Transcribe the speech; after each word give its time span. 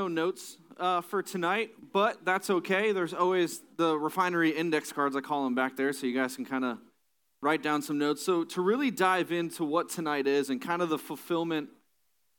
no 0.00 0.08
notes 0.08 0.56
uh, 0.78 1.02
for 1.02 1.22
tonight, 1.22 1.72
but 1.92 2.24
that's 2.24 2.48
okay. 2.48 2.90
There's 2.92 3.12
always 3.12 3.60
the 3.76 3.98
refinery 3.98 4.48
index 4.48 4.92
cards, 4.92 5.14
I 5.14 5.20
call 5.20 5.44
them 5.44 5.54
back 5.54 5.76
there, 5.76 5.92
so 5.92 6.06
you 6.06 6.14
guys 6.14 6.36
can 6.36 6.46
kind 6.46 6.64
of 6.64 6.78
write 7.42 7.62
down 7.62 7.82
some 7.82 7.98
notes. 7.98 8.24
So, 8.24 8.44
to 8.44 8.62
really 8.62 8.90
dive 8.90 9.30
into 9.30 9.62
what 9.62 9.90
tonight 9.90 10.26
is 10.26 10.48
and 10.48 10.58
kind 10.58 10.80
of 10.80 10.88
the 10.88 10.96
fulfillment 10.96 11.68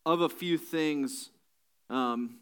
of 0.08 0.21
a 0.21 0.29
few 0.29 0.58
things, 0.58 1.29
um, 1.92 2.38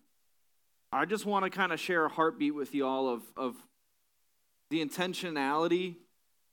I 0.94 1.04
just 1.04 1.26
want 1.26 1.44
to 1.44 1.50
kind 1.50 1.74
of 1.74 1.82
share 1.82 2.06
a 2.06 2.10
heartbeat 2.10 2.56
with 2.56 2.74
you 2.74 2.88
all 2.88 3.10
of, 3.10 3.24
of 3.36 3.58
the 4.70 4.84
intentionality 4.86 5.96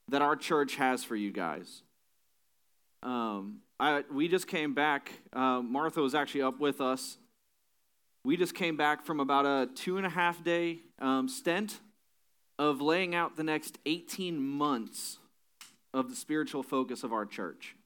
that 0.09 0.23
our 0.23 0.35
church 0.35 0.75
has 0.75 1.05
for 1.05 1.15
you 1.15 1.31
guys. 1.31 1.83
Um, 3.05 3.61
I, 3.79 4.03
we 4.13 4.27
just 4.27 4.49
came 4.49 4.75
back. 4.75 5.13
Uh, 5.33 5.63
Martha 5.63 6.01
was 6.01 6.17
actually 6.17 6.43
up 6.43 6.59
with 6.59 6.81
us. 6.81 7.19
We 8.27 8.37
just 8.37 8.57
came 8.57 8.77
back 8.77 9.07
from 9.07 9.21
about 9.21 9.47
a 9.47 9.69
two 9.73 9.99
and 9.99 10.05
a 10.05 10.11
half 10.11 10.43
day 10.43 10.81
um, 10.99 11.29
stint 11.29 11.79
of 12.59 12.81
laying 12.81 13.15
out 13.15 13.37
the 13.37 13.45
next 13.45 13.79
18 13.87 14.37
months 14.43 15.19
of 15.95 16.11
the 16.11 16.17
spiritual 16.17 16.65
focus 16.65 17.05
of 17.05 17.13
our 17.13 17.25
church. 17.25 17.77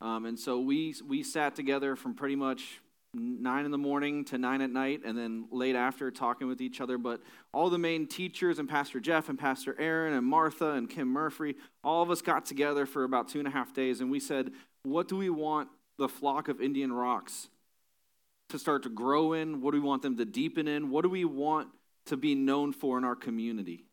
Um, 0.00 0.24
and 0.24 0.38
so 0.38 0.60
we, 0.60 0.94
we 1.06 1.22
sat 1.22 1.54
together 1.54 1.94
from 1.94 2.14
pretty 2.14 2.36
much 2.36 2.80
nine 3.12 3.66
in 3.66 3.70
the 3.70 3.76
morning 3.76 4.24
to 4.26 4.38
nine 4.38 4.62
at 4.62 4.70
night, 4.70 5.02
and 5.04 5.18
then 5.18 5.44
late 5.50 5.76
after 5.76 6.10
talking 6.10 6.48
with 6.48 6.62
each 6.62 6.80
other. 6.80 6.96
But 6.96 7.20
all 7.52 7.68
the 7.68 7.76
main 7.76 8.06
teachers 8.06 8.58
and 8.58 8.66
Pastor 8.66 8.98
Jeff 8.98 9.28
and 9.28 9.38
Pastor 9.38 9.78
Aaron 9.78 10.14
and 10.14 10.24
Martha 10.24 10.70
and 10.70 10.88
Kim 10.88 11.08
Murphy, 11.08 11.54
all 11.84 12.02
of 12.02 12.10
us 12.10 12.22
got 12.22 12.46
together 12.46 12.86
for 12.86 13.04
about 13.04 13.28
two 13.28 13.40
and 13.40 13.46
a 13.46 13.50
half 13.50 13.74
days, 13.74 14.00
and 14.00 14.10
we 14.10 14.20
said, 14.20 14.52
What 14.84 15.06
do 15.06 15.18
we 15.18 15.28
want 15.28 15.68
the 15.98 16.08
flock 16.08 16.48
of 16.48 16.62
Indian 16.62 16.94
Rocks 16.94 17.48
to 18.50 18.58
start 18.58 18.82
to 18.84 18.88
grow 18.88 19.32
in? 19.32 19.60
What 19.60 19.72
do 19.72 19.80
we 19.80 19.86
want 19.86 20.02
them 20.02 20.16
to 20.18 20.24
deepen 20.24 20.68
in? 20.68 20.90
What 20.90 21.02
do 21.02 21.08
we 21.08 21.24
want 21.24 21.68
to 22.06 22.16
be 22.16 22.34
known 22.34 22.72
for 22.72 22.98
in 22.98 23.04
our 23.04 23.16
community? 23.16 23.84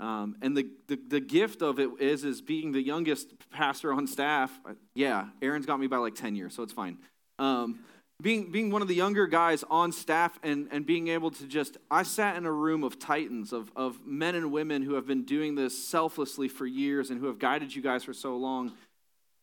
Um, 0.00 0.36
and 0.42 0.56
the, 0.56 0.68
the, 0.86 0.96
the, 1.08 1.20
gift 1.20 1.60
of 1.60 1.80
it 1.80 1.90
is, 1.98 2.22
is 2.22 2.40
being 2.40 2.70
the 2.70 2.80
youngest 2.80 3.34
pastor 3.50 3.92
on 3.92 4.06
staff. 4.06 4.56
Uh, 4.64 4.74
yeah, 4.94 5.26
Aaron's 5.42 5.66
got 5.66 5.80
me 5.80 5.88
by 5.88 5.96
like 5.96 6.14
10 6.14 6.36
years, 6.36 6.54
so 6.54 6.62
it's 6.62 6.72
fine. 6.72 6.98
Um, 7.40 7.80
being, 8.22 8.52
being 8.52 8.70
one 8.70 8.80
of 8.80 8.86
the 8.86 8.94
younger 8.94 9.26
guys 9.26 9.64
on 9.68 9.90
staff 9.90 10.38
and, 10.44 10.68
and 10.70 10.86
being 10.86 11.08
able 11.08 11.32
to 11.32 11.46
just, 11.46 11.78
I 11.90 12.04
sat 12.04 12.36
in 12.36 12.46
a 12.46 12.52
room 12.52 12.84
of 12.84 13.00
titans, 13.00 13.52
of, 13.52 13.72
of 13.74 14.04
men 14.06 14.36
and 14.36 14.52
women 14.52 14.82
who 14.82 14.94
have 14.94 15.06
been 15.06 15.24
doing 15.24 15.56
this 15.56 15.76
selflessly 15.86 16.48
for 16.48 16.64
years 16.64 17.10
and 17.10 17.18
who 17.18 17.26
have 17.26 17.40
guided 17.40 17.74
you 17.74 17.82
guys 17.82 18.04
for 18.04 18.12
so 18.12 18.36
long. 18.36 18.72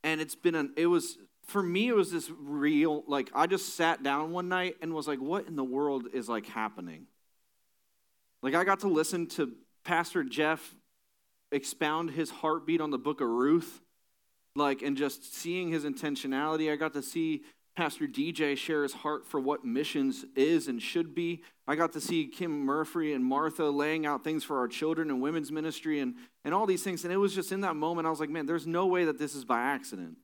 And 0.05 0.21
it's 0.21 0.35
been 0.35 0.55
an, 0.55 0.73
it 0.77 0.87
was, 0.87 1.17
for 1.45 1.61
me, 1.61 1.87
it 1.87 1.95
was 1.95 2.11
this 2.11 2.29
real, 2.39 3.03
like, 3.07 3.29
I 3.33 3.47
just 3.47 3.75
sat 3.75 4.03
down 4.03 4.31
one 4.31 4.49
night 4.49 4.77
and 4.81 4.93
was 4.93 5.07
like, 5.07 5.19
what 5.19 5.47
in 5.47 5.55
the 5.55 5.63
world 5.63 6.07
is 6.13 6.27
like 6.27 6.47
happening? 6.47 7.05
Like, 8.41 8.55
I 8.55 8.63
got 8.63 8.81
to 8.81 8.87
listen 8.87 9.27
to 9.27 9.53
Pastor 9.83 10.23
Jeff 10.23 10.75
expound 11.51 12.11
his 12.11 12.29
heartbeat 12.29 12.81
on 12.81 12.91
the 12.91 12.97
book 12.97 13.21
of 13.21 13.27
Ruth, 13.27 13.81
like, 14.55 14.81
and 14.81 14.97
just 14.97 15.35
seeing 15.35 15.69
his 15.69 15.83
intentionality. 15.85 16.71
I 16.71 16.75
got 16.75 16.93
to 16.93 17.01
see 17.01 17.43
Pastor 17.75 18.07
DJ 18.07 18.57
share 18.57 18.83
his 18.83 18.93
heart 18.93 19.27
for 19.27 19.39
what 19.39 19.65
missions 19.65 20.25
is 20.35 20.67
and 20.67 20.81
should 20.81 21.13
be. 21.13 21.43
I 21.67 21.75
got 21.75 21.91
to 21.93 22.01
see 22.01 22.27
Kim 22.27 22.65
Murphy 22.65 23.13
and 23.13 23.23
Martha 23.23 23.65
laying 23.65 24.05
out 24.05 24.23
things 24.23 24.43
for 24.43 24.59
our 24.59 24.67
children 24.67 25.09
and 25.09 25.21
women's 25.21 25.51
ministry 25.51 25.99
and, 25.99 26.15
and 26.43 26.53
all 26.53 26.65
these 26.65 26.83
things. 26.83 27.03
And 27.03 27.13
it 27.13 27.17
was 27.17 27.35
just 27.35 27.51
in 27.51 27.61
that 27.61 27.75
moment, 27.75 28.07
I 28.07 28.09
was 28.09 28.19
like, 28.19 28.29
man, 28.29 28.45
there's 28.45 28.65
no 28.65 28.87
way 28.87 29.05
that 29.05 29.19
this 29.19 29.35
is 29.35 29.43
by 29.43 29.61
accident. 29.61 30.17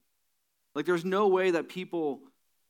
Like, 0.75 0.85
there's 0.85 1.05
no 1.05 1.27
way 1.27 1.51
that 1.51 1.69
people 1.69 2.21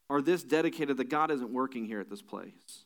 are 0.09 0.21
this 0.21 0.44
dedicated 0.44 0.97
that 0.97 1.09
God 1.09 1.31
isn't 1.31 1.52
working 1.52 1.85
here 1.85 1.99
at 1.99 2.09
this 2.09 2.21
place. 2.21 2.85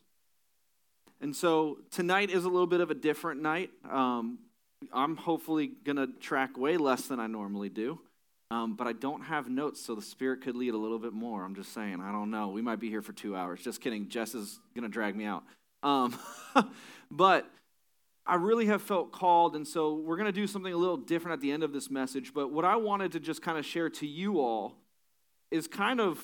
And 1.22 1.36
so 1.36 1.80
tonight 1.90 2.30
is 2.30 2.46
a 2.46 2.50
little 2.50 2.68
bit 2.68 2.82
of 2.82 2.92
a 2.92 2.94
different 2.94 3.42
night. 3.42 3.72
Um, 3.90 4.40
I'm 4.94 5.16
hopefully 5.18 5.72
going 5.84 5.96
to 5.96 6.08
track 6.20 6.58
way 6.58 6.78
less 6.78 7.08
than 7.08 7.20
I 7.20 7.28
normally 7.28 7.70
do. 7.70 8.00
Um, 8.52 8.76
but 8.76 8.86
I 8.86 8.94
don't 8.94 9.24
have 9.24 9.50
notes, 9.50 9.82
so 9.82 9.96
the 9.96 10.04
Spirit 10.04 10.42
could 10.42 10.56
lead 10.56 10.76
a 10.76 10.78
little 10.78 11.00
bit 11.00 11.14
more. 11.14 11.44
I'm 11.44 11.56
just 11.56 11.74
saying. 11.74 12.00
I 12.00 12.12
don't 12.12 12.30
know. 12.30 12.50
We 12.50 12.62
might 12.62 12.80
be 12.80 12.90
here 12.90 13.02
for 13.02 13.12
two 13.12 13.36
hours. 13.36 13.60
Just 13.62 13.82
kidding. 13.82 14.08
Jess 14.08 14.36
is 14.36 14.60
going 14.76 14.84
to 14.84 14.90
drag 14.90 15.16
me 15.16 15.26
out. 15.26 15.44
Um, 15.82 16.16
but 17.12 17.50
I 18.26 18.36
really 18.36 18.68
have 18.68 18.84
felt 18.84 19.12
called, 19.12 19.56
and 19.56 19.68
so 19.68 19.96
we're 19.96 20.18
going 20.18 20.28
to 20.28 20.32
do 20.32 20.46
something 20.46 20.72
a 20.72 20.78
little 20.78 20.98
different 20.98 21.34
at 21.34 21.42
the 21.42 21.52
end 21.52 21.64
of 21.64 21.74
this 21.74 21.90
message. 21.90 22.34
But 22.36 22.52
what 22.52 22.66
I 22.66 22.76
wanted 22.76 23.14
to 23.14 23.20
just 23.20 23.42
kind 23.42 23.58
of 23.58 23.66
share 23.66 23.90
to 23.90 24.06
you 24.06 24.40
all 24.40 24.76
is 25.52 25.68
kind 25.68 26.00
of 26.00 26.24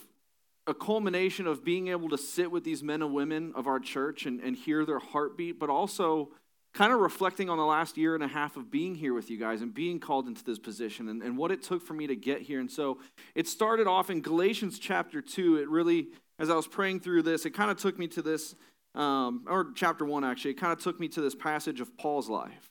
a 0.67 0.73
culmination 0.73 1.47
of 1.47 1.63
being 1.65 1.87
able 1.87 2.09
to 2.09 2.17
sit 2.17 2.51
with 2.51 2.63
these 2.63 2.83
men 2.83 3.01
and 3.01 3.13
women 3.13 3.51
of 3.55 3.67
our 3.67 3.79
church 3.79 4.25
and, 4.25 4.39
and 4.41 4.55
hear 4.55 4.85
their 4.85 4.99
heartbeat, 4.99 5.59
but 5.59 5.69
also 5.69 6.29
kind 6.73 6.93
of 6.93 6.99
reflecting 6.99 7.49
on 7.49 7.57
the 7.57 7.65
last 7.65 7.97
year 7.97 8.15
and 8.15 8.23
a 8.23 8.27
half 8.27 8.55
of 8.55 8.71
being 8.71 8.95
here 8.95 9.13
with 9.13 9.29
you 9.29 9.37
guys 9.37 9.61
and 9.61 9.73
being 9.73 9.99
called 9.99 10.27
into 10.27 10.43
this 10.43 10.57
position 10.57 11.09
and, 11.09 11.21
and 11.21 11.37
what 11.37 11.51
it 11.51 11.61
took 11.61 11.81
for 11.85 11.93
me 11.93 12.07
to 12.07 12.15
get 12.15 12.41
here. 12.41 12.59
And 12.59 12.71
so 12.71 12.99
it 13.35 13.47
started 13.47 13.87
off 13.87 14.09
in 14.09 14.21
Galatians 14.21 14.79
chapter 14.79 15.21
2. 15.21 15.57
It 15.57 15.67
really, 15.67 16.07
as 16.39 16.49
I 16.49 16.55
was 16.55 16.67
praying 16.67 17.01
through 17.01 17.23
this, 17.23 17.45
it 17.45 17.51
kind 17.51 17.69
of 17.69 17.77
took 17.77 17.99
me 17.99 18.07
to 18.09 18.21
this, 18.21 18.55
um, 18.95 19.45
or 19.47 19.71
chapter 19.75 20.05
1 20.05 20.23
actually, 20.23 20.51
it 20.51 20.59
kind 20.59 20.71
of 20.71 20.79
took 20.79 20.99
me 20.99 21.09
to 21.09 21.21
this 21.21 21.35
passage 21.35 21.81
of 21.81 21.97
Paul's 21.97 22.29
life. 22.29 22.69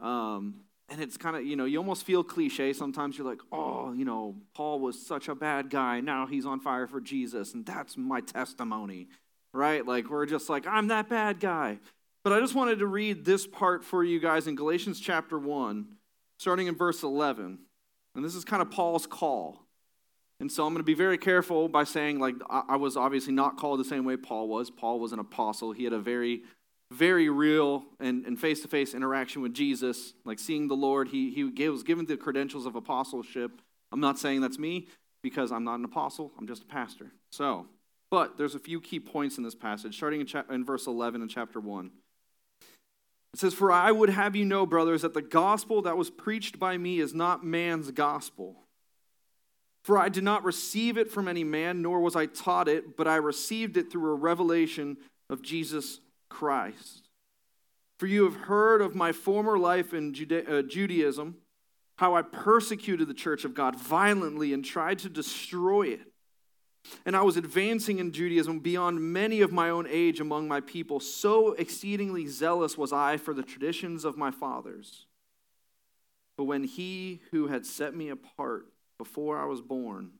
Um, 0.00 0.60
and 0.92 1.00
it's 1.00 1.16
kind 1.16 1.34
of, 1.34 1.46
you 1.46 1.56
know, 1.56 1.64
you 1.64 1.78
almost 1.78 2.04
feel 2.04 2.22
cliche. 2.22 2.74
Sometimes 2.74 3.16
you're 3.16 3.26
like, 3.26 3.40
oh, 3.50 3.94
you 3.94 4.04
know, 4.04 4.36
Paul 4.54 4.78
was 4.78 5.04
such 5.04 5.28
a 5.28 5.34
bad 5.34 5.70
guy. 5.70 6.00
Now 6.00 6.26
he's 6.26 6.44
on 6.44 6.60
fire 6.60 6.86
for 6.86 7.00
Jesus. 7.00 7.54
And 7.54 7.64
that's 7.64 7.96
my 7.96 8.20
testimony, 8.20 9.08
right? 9.54 9.86
Like, 9.86 10.10
we're 10.10 10.26
just 10.26 10.50
like, 10.50 10.66
I'm 10.66 10.88
that 10.88 11.08
bad 11.08 11.40
guy. 11.40 11.78
But 12.22 12.34
I 12.34 12.40
just 12.40 12.54
wanted 12.54 12.78
to 12.80 12.86
read 12.86 13.24
this 13.24 13.46
part 13.46 13.84
for 13.84 14.04
you 14.04 14.20
guys 14.20 14.46
in 14.46 14.54
Galatians 14.54 15.00
chapter 15.00 15.38
1, 15.38 15.86
starting 16.38 16.66
in 16.66 16.76
verse 16.76 17.02
11. 17.02 17.58
And 18.14 18.24
this 18.24 18.34
is 18.34 18.44
kind 18.44 18.60
of 18.60 18.70
Paul's 18.70 19.06
call. 19.06 19.64
And 20.40 20.52
so 20.52 20.66
I'm 20.66 20.74
going 20.74 20.80
to 20.80 20.84
be 20.84 20.92
very 20.92 21.16
careful 21.16 21.70
by 21.70 21.84
saying, 21.84 22.20
like, 22.20 22.34
I 22.50 22.76
was 22.76 22.98
obviously 22.98 23.32
not 23.32 23.56
called 23.56 23.80
the 23.80 23.84
same 23.84 24.04
way 24.04 24.18
Paul 24.18 24.46
was. 24.48 24.70
Paul 24.70 25.00
was 25.00 25.12
an 25.12 25.20
apostle. 25.20 25.72
He 25.72 25.84
had 25.84 25.94
a 25.94 26.00
very, 26.00 26.42
very 26.92 27.28
real 27.28 27.84
and 28.00 28.38
face 28.38 28.60
to 28.62 28.68
face 28.68 28.94
interaction 28.94 29.42
with 29.42 29.54
Jesus, 29.54 30.14
like 30.24 30.38
seeing 30.38 30.68
the 30.68 30.76
Lord. 30.76 31.08
He, 31.08 31.30
he 31.30 31.68
was 31.68 31.82
given 31.82 32.06
the 32.06 32.16
credentials 32.16 32.66
of 32.66 32.76
apostleship. 32.76 33.60
I'm 33.90 34.00
not 34.00 34.18
saying 34.18 34.40
that's 34.40 34.58
me 34.58 34.88
because 35.22 35.52
I'm 35.52 35.64
not 35.64 35.78
an 35.78 35.84
apostle, 35.84 36.32
I'm 36.38 36.46
just 36.46 36.62
a 36.62 36.66
pastor. 36.66 37.12
So, 37.30 37.66
but 38.10 38.36
there's 38.36 38.54
a 38.54 38.58
few 38.58 38.80
key 38.80 39.00
points 39.00 39.38
in 39.38 39.44
this 39.44 39.54
passage, 39.54 39.96
starting 39.96 40.20
in, 40.20 40.26
cha- 40.26 40.44
in 40.50 40.64
verse 40.64 40.86
11 40.86 41.22
in 41.22 41.28
chapter 41.28 41.60
1. 41.60 41.90
It 43.32 43.40
says, 43.40 43.54
For 43.54 43.72
I 43.72 43.90
would 43.92 44.10
have 44.10 44.36
you 44.36 44.44
know, 44.44 44.66
brothers, 44.66 45.02
that 45.02 45.14
the 45.14 45.22
gospel 45.22 45.82
that 45.82 45.96
was 45.96 46.10
preached 46.10 46.58
by 46.58 46.76
me 46.76 47.00
is 47.00 47.14
not 47.14 47.44
man's 47.44 47.90
gospel. 47.92 48.56
For 49.84 49.98
I 49.98 50.08
did 50.08 50.24
not 50.24 50.44
receive 50.44 50.98
it 50.98 51.10
from 51.10 51.26
any 51.26 51.44
man, 51.44 51.82
nor 51.82 52.00
was 52.00 52.14
I 52.14 52.26
taught 52.26 52.68
it, 52.68 52.96
but 52.96 53.08
I 53.08 53.16
received 53.16 53.76
it 53.76 53.90
through 53.90 54.10
a 54.10 54.16
revelation 54.16 54.96
of 55.30 55.42
Jesus 55.42 56.00
Christ. 56.32 57.08
For 57.98 58.06
you 58.06 58.24
have 58.24 58.34
heard 58.34 58.80
of 58.80 58.96
my 58.96 59.12
former 59.12 59.58
life 59.58 59.92
in 59.92 60.14
uh, 60.48 60.62
Judaism, 60.62 61.36
how 61.96 62.16
I 62.16 62.22
persecuted 62.22 63.06
the 63.06 63.14
church 63.14 63.44
of 63.44 63.54
God 63.54 63.78
violently 63.78 64.52
and 64.52 64.64
tried 64.64 64.98
to 65.00 65.08
destroy 65.08 65.88
it. 65.88 66.00
And 67.04 67.14
I 67.14 67.22
was 67.22 67.36
advancing 67.36 67.98
in 67.98 68.10
Judaism 68.10 68.58
beyond 68.58 69.00
many 69.00 69.40
of 69.42 69.52
my 69.52 69.68
own 69.70 69.86
age 69.88 70.20
among 70.20 70.48
my 70.48 70.60
people. 70.60 70.98
So 70.98 71.52
exceedingly 71.52 72.26
zealous 72.26 72.76
was 72.76 72.92
I 72.92 73.18
for 73.18 73.34
the 73.34 73.44
traditions 73.44 74.04
of 74.04 74.16
my 74.16 74.30
fathers. 74.30 75.06
But 76.36 76.44
when 76.44 76.64
he 76.64 77.20
who 77.30 77.48
had 77.48 77.66
set 77.66 77.94
me 77.94 78.08
apart 78.08 78.66
before 78.98 79.38
I 79.38 79.44
was 79.44 79.60
born, 79.60 80.12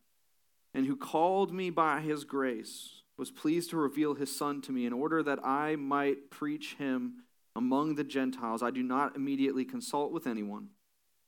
and 0.74 0.86
who 0.86 0.96
called 0.96 1.52
me 1.52 1.70
by 1.70 2.00
his 2.00 2.24
grace, 2.24 3.01
was 3.22 3.30
pleased 3.30 3.70
to 3.70 3.76
reveal 3.76 4.14
his 4.14 4.36
Son 4.36 4.60
to 4.60 4.72
me 4.72 4.84
in 4.84 4.92
order 4.92 5.22
that 5.22 5.38
I 5.44 5.76
might 5.76 6.28
preach 6.28 6.74
him 6.74 7.22
among 7.54 7.94
the 7.94 8.02
Gentiles, 8.02 8.64
I 8.64 8.72
do 8.72 8.82
not 8.82 9.14
immediately 9.14 9.64
consult 9.64 10.10
with 10.10 10.26
anyone, 10.26 10.70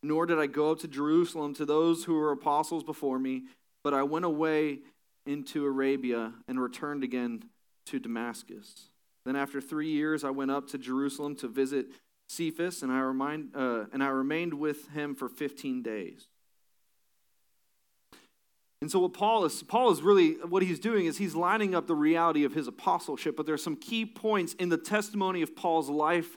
nor 0.02 0.26
did 0.26 0.40
I 0.40 0.48
go 0.48 0.72
up 0.72 0.80
to 0.80 0.88
Jerusalem 0.88 1.54
to 1.54 1.64
those 1.64 2.02
who 2.02 2.14
were 2.14 2.32
apostles 2.32 2.82
before 2.82 3.20
me, 3.20 3.44
but 3.84 3.94
I 3.94 4.02
went 4.02 4.24
away 4.24 4.80
into 5.24 5.64
Arabia 5.64 6.32
and 6.48 6.60
returned 6.60 7.04
again 7.04 7.44
to 7.86 8.00
Damascus. 8.00 8.90
Then, 9.24 9.36
after 9.36 9.60
three 9.60 9.92
years, 9.92 10.24
I 10.24 10.30
went 10.30 10.50
up 10.50 10.66
to 10.70 10.78
Jerusalem 10.78 11.36
to 11.36 11.46
visit 11.46 11.86
Cephas, 12.28 12.82
and 12.82 12.90
I, 12.90 12.98
remind, 12.98 13.54
uh, 13.54 13.84
and 13.92 14.02
I 14.02 14.08
remained 14.08 14.54
with 14.54 14.88
him 14.88 15.14
for 15.14 15.28
15 15.28 15.84
days. 15.84 16.26
And 18.84 18.90
so, 18.90 18.98
what 18.98 19.14
Paul 19.14 19.46
is, 19.46 19.62
Paul 19.62 19.90
is 19.92 20.02
really, 20.02 20.32
what 20.32 20.62
he's 20.62 20.78
doing 20.78 21.06
is 21.06 21.16
he's 21.16 21.34
lining 21.34 21.74
up 21.74 21.86
the 21.86 21.94
reality 21.94 22.44
of 22.44 22.52
his 22.52 22.68
apostleship, 22.68 23.34
but 23.34 23.46
there 23.46 23.54
are 23.54 23.56
some 23.56 23.76
key 23.76 24.04
points 24.04 24.52
in 24.58 24.68
the 24.68 24.76
testimony 24.76 25.40
of 25.40 25.56
Paul's 25.56 25.88
life 25.88 26.36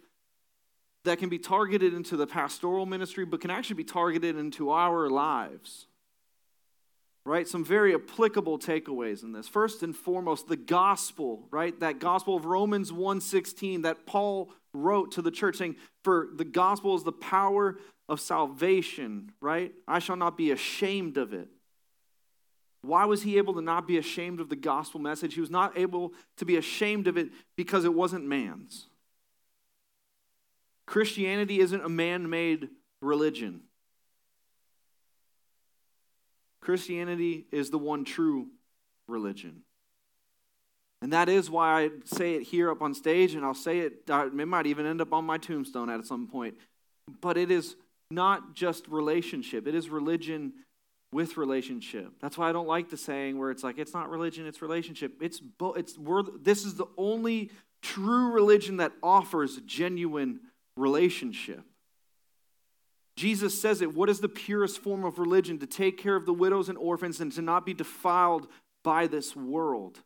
that 1.03 1.19
can 1.19 1.27
be 1.27 1.39
targeted 1.39 1.93
into 1.93 2.15
the 2.15 2.25
pastoral 2.25 2.85
ministry, 2.85 3.25
but 3.25 3.41
can 3.41 3.51
actually 3.51 3.75
be 3.75 3.83
targeted 3.83 4.37
into 4.37 4.69
our 4.69 5.09
lives. 5.09 5.87
right? 7.25 7.49
Some 7.49 7.65
very 7.65 7.93
applicable 7.93 8.59
takeaways 8.59 9.23
in 9.23 9.33
this. 9.33 9.49
First 9.49 9.83
and 9.83 9.93
foremost, 9.93 10.47
the 10.47 10.55
gospel, 10.55 11.49
right? 11.51 11.77
That 11.81 11.99
gospel 11.99 12.37
of 12.37 12.45
Romans 12.45 12.93
1:16 12.93 13.81
that 13.81 14.05
Paul 14.05 14.53
wrote 14.73 15.11
to 15.11 15.21
the 15.21 15.31
church 15.31 15.57
saying, 15.57 15.75
"For 16.05 16.29
the 16.33 16.45
gospel 16.45 16.95
is 16.95 17.03
the 17.03 17.11
power 17.11 17.77
of 18.07 18.21
salvation, 18.21 19.33
right? 19.41 19.75
I 19.85 19.99
shall 19.99 20.15
not 20.15 20.37
be 20.37 20.51
ashamed 20.51 21.17
of 21.17 21.33
it." 21.33 21.51
Why 22.81 23.05
was 23.05 23.23
he 23.23 23.37
able 23.37 23.53
to 23.55 23.61
not 23.61 23.87
be 23.87 23.97
ashamed 23.97 24.39
of 24.39 24.49
the 24.49 24.55
gospel 24.55 24.99
message? 24.99 25.33
He 25.33 25.41
was 25.41 25.49
not 25.49 25.77
able 25.77 26.13
to 26.37 26.45
be 26.45 26.57
ashamed 26.57 27.07
of 27.07 27.17
it 27.17 27.29
because 27.55 27.85
it 27.85 27.93
wasn't 27.93 28.25
man's. 28.25 28.87
Christianity 30.85 31.59
isn't 31.59 31.83
a 31.83 31.89
man 31.89 32.29
made 32.29 32.69
religion. 33.01 33.61
Christianity 36.61 37.45
is 37.51 37.69
the 37.69 37.77
one 37.77 38.05
true 38.05 38.47
religion. 39.07 39.63
And 41.01 41.13
that 41.13 41.29
is 41.29 41.49
why 41.49 41.83
I 41.83 41.89
say 42.05 42.35
it 42.35 42.43
here 42.43 42.71
up 42.71 42.81
on 42.81 42.93
stage, 42.93 43.35
and 43.35 43.45
I'll 43.45 43.53
say 43.53 43.79
it, 43.79 44.01
uh, 44.09 44.27
it 44.27 44.47
might 44.47 44.65
even 44.65 44.85
end 44.85 44.99
up 44.99 45.13
on 45.13 45.25
my 45.25 45.37
tombstone 45.37 45.89
at 45.89 46.05
some 46.05 46.27
point. 46.27 46.55
But 47.21 47.37
it 47.37 47.51
is 47.51 47.75
not 48.09 48.55
just 48.55 48.87
relationship, 48.87 49.67
it 49.67 49.75
is 49.75 49.89
religion 49.89 50.53
with 51.11 51.37
relationship. 51.37 52.11
That's 52.21 52.37
why 52.37 52.49
I 52.49 52.51
don't 52.51 52.67
like 52.67 52.89
the 52.89 52.97
saying 52.97 53.37
where 53.37 53.51
it's 53.51 53.63
like, 53.63 53.77
it's 53.77 53.93
not 53.93 54.09
religion, 54.09 54.45
it's 54.45 54.61
relationship. 54.61 55.13
It's, 55.21 55.39
bo- 55.39 55.73
it's 55.73 55.97
we're, 55.97 56.23
this 56.23 56.65
is 56.65 56.75
the 56.75 56.87
only 56.97 57.51
true 57.81 58.31
religion 58.31 58.77
that 58.77 58.91
offers 59.01 59.57
genuine 59.65 60.41
relationship. 60.75 61.61
Jesus 63.15 63.59
says 63.59 63.81
it. 63.81 63.95
What 63.95 64.09
is 64.09 64.19
the 64.19 64.29
purest 64.29 64.79
form 64.79 65.03
of 65.03 65.17
religion? 65.17 65.57
To 65.59 65.65
take 65.65 65.97
care 65.97 66.15
of 66.15 66.25
the 66.25 66.33
widows 66.33 66.69
and 66.69 66.77
orphans 66.77 67.19
and 67.19 67.31
to 67.33 67.41
not 67.41 67.65
be 67.65 67.73
defiled 67.73 68.47
by 68.83 69.07
this 69.07 69.35
world. 69.35 69.99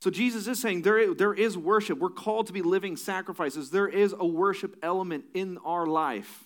So 0.00 0.10
Jesus 0.10 0.46
is 0.46 0.60
saying 0.60 0.82
there, 0.82 1.12
there 1.12 1.34
is 1.34 1.58
worship. 1.58 1.98
We're 1.98 2.10
called 2.10 2.46
to 2.46 2.52
be 2.52 2.62
living 2.62 2.96
sacrifices. 2.96 3.70
There 3.70 3.88
is 3.88 4.14
a 4.16 4.24
worship 4.24 4.76
element 4.80 5.24
in 5.34 5.58
our 5.64 5.86
life. 5.86 6.44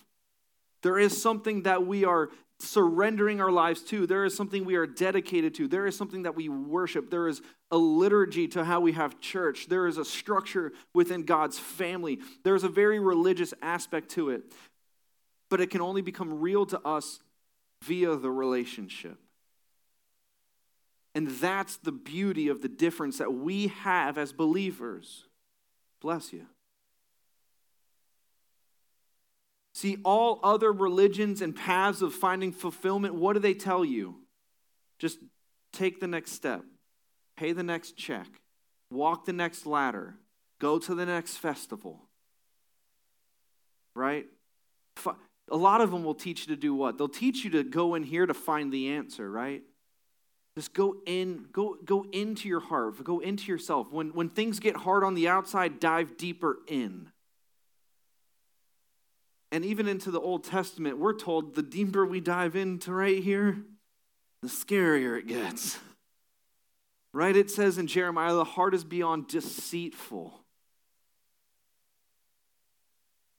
There 0.83 0.99
is 0.99 1.21
something 1.21 1.63
that 1.65 1.87
we 1.87 2.05
are 2.07 2.31
surrendering 2.63 3.41
our 3.41 3.51
lives 3.51 3.83
to. 3.83 4.07
There 4.07 4.25
is 4.25 4.37
something 4.37 4.65
we 4.65 4.77
are 4.77 4.87
dedicated 4.87 5.55
to. 5.57 5.69
There 5.69 5.87
is 5.87 5.97
something 5.97 6.23
that 6.23 6.37
we 6.37 6.49
worship. 6.49 7.11
There 7.11 7.29
is 7.29 7.43
a 7.71 7.77
liturgy 7.77 8.49
to 8.49 8.65
how 8.65 8.81
we 8.81 8.93
have 8.93 9.21
church. 9.21 9.69
There 9.69 9.87
is 9.87 9.99
a 9.99 10.05
structure 10.05 10.73
within 10.95 11.25
God's 11.25 11.59
family. 11.59 12.21
There 12.45 12.55
is 12.55 12.65
a 12.65 12.69
very 12.69 12.99
religious 12.99 13.53
aspect 13.63 14.11
to 14.11 14.31
it 14.31 14.45
but 15.53 15.61
it 15.61 15.69
can 15.69 15.83
only 15.83 16.01
become 16.01 16.41
real 16.41 16.65
to 16.65 16.81
us 16.81 17.21
via 17.83 18.17
the 18.17 18.31
relationship. 18.31 19.19
And 21.15 21.29
that's 21.29 21.77
the 21.77 21.93
beauty 21.93 22.49
of 22.49 22.63
the 22.63 22.71
difference 22.71 23.19
that 23.19 23.35
we 23.35 23.67
have 23.67 24.17
as 24.17 24.33
believers. 24.33 25.27
Bless 26.01 26.33
you. 26.33 26.47
See, 29.75 29.99
all 30.05 30.39
other 30.43 30.73
religions 30.73 31.41
and 31.41 31.57
paths 31.57 32.03
of 32.03 32.13
finding 32.13 32.53
fulfillment, 32.53 33.15
what 33.15 33.33
do 33.33 33.39
they 33.41 33.55
tell 33.55 33.85
you? 33.85 34.17
Just 34.99 35.19
take 35.73 36.01
the 36.01 36.07
next 36.07 36.33
step, 36.33 36.63
pay 37.37 37.53
the 37.53 37.63
next 37.63 37.97
check, 37.97 38.27
walk 38.91 39.25
the 39.25 39.33
next 39.33 39.65
ladder, 39.65 40.17
go 40.61 40.79
to 40.79 40.95
the 40.95 41.07
next 41.07 41.37
festival. 41.39 42.03
Right? 43.95 44.27
a 45.51 45.57
lot 45.57 45.81
of 45.81 45.91
them 45.91 46.03
will 46.03 46.15
teach 46.15 46.47
you 46.47 46.55
to 46.55 46.61
do 46.61 46.75
what? 46.75 46.97
They'll 46.97 47.09
teach 47.09 47.45
you 47.45 47.51
to 47.51 47.63
go 47.63 47.95
in 47.95 48.03
here 48.03 48.27
to 48.27 48.35
find 48.35 48.73
the 48.73 48.89
answer, 48.91 49.31
right? 49.31 49.63
Just 50.57 50.75
go 50.75 50.97
in, 51.07 51.47
go, 51.53 51.77
go 51.85 52.07
into 52.13 52.49
your 52.49 52.61
heart, 52.61 53.03
go 53.05 53.21
into 53.21 53.51
yourself. 53.53 53.93
When, 53.93 54.15
when 54.15 54.29
things 54.31 54.61
get 54.61 54.77
hard 54.77 55.05
on 55.05 55.15
the 55.15 55.29
outside, 55.29 55.79
dive 55.79 56.17
deeper 56.17 56.59
in. 56.67 57.12
And 59.53 59.67
even 59.67 59.87
into 59.87 60.11
the 60.11 60.19
Old 60.19 60.45
Testament, 60.45 60.99
we're 60.99 61.13
told 61.13 61.55
the 61.55 61.63
deeper 61.63 62.07
we 62.07 62.21
dive 62.21 62.57
into 62.57 62.91
right 62.91 63.23
here, 63.23 63.59
the 64.41 64.49
scarier 64.49 65.19
it 65.19 65.27
gets. 65.27 65.79
Right? 67.13 67.37
It 67.37 67.51
says 67.51 67.77
in 67.77 67.87
Jeremiah, 67.87 68.33
the 68.33 68.45
heart 68.45 68.75
is 68.75 68.83
beyond 68.83 69.29
deceitful. 69.29 70.33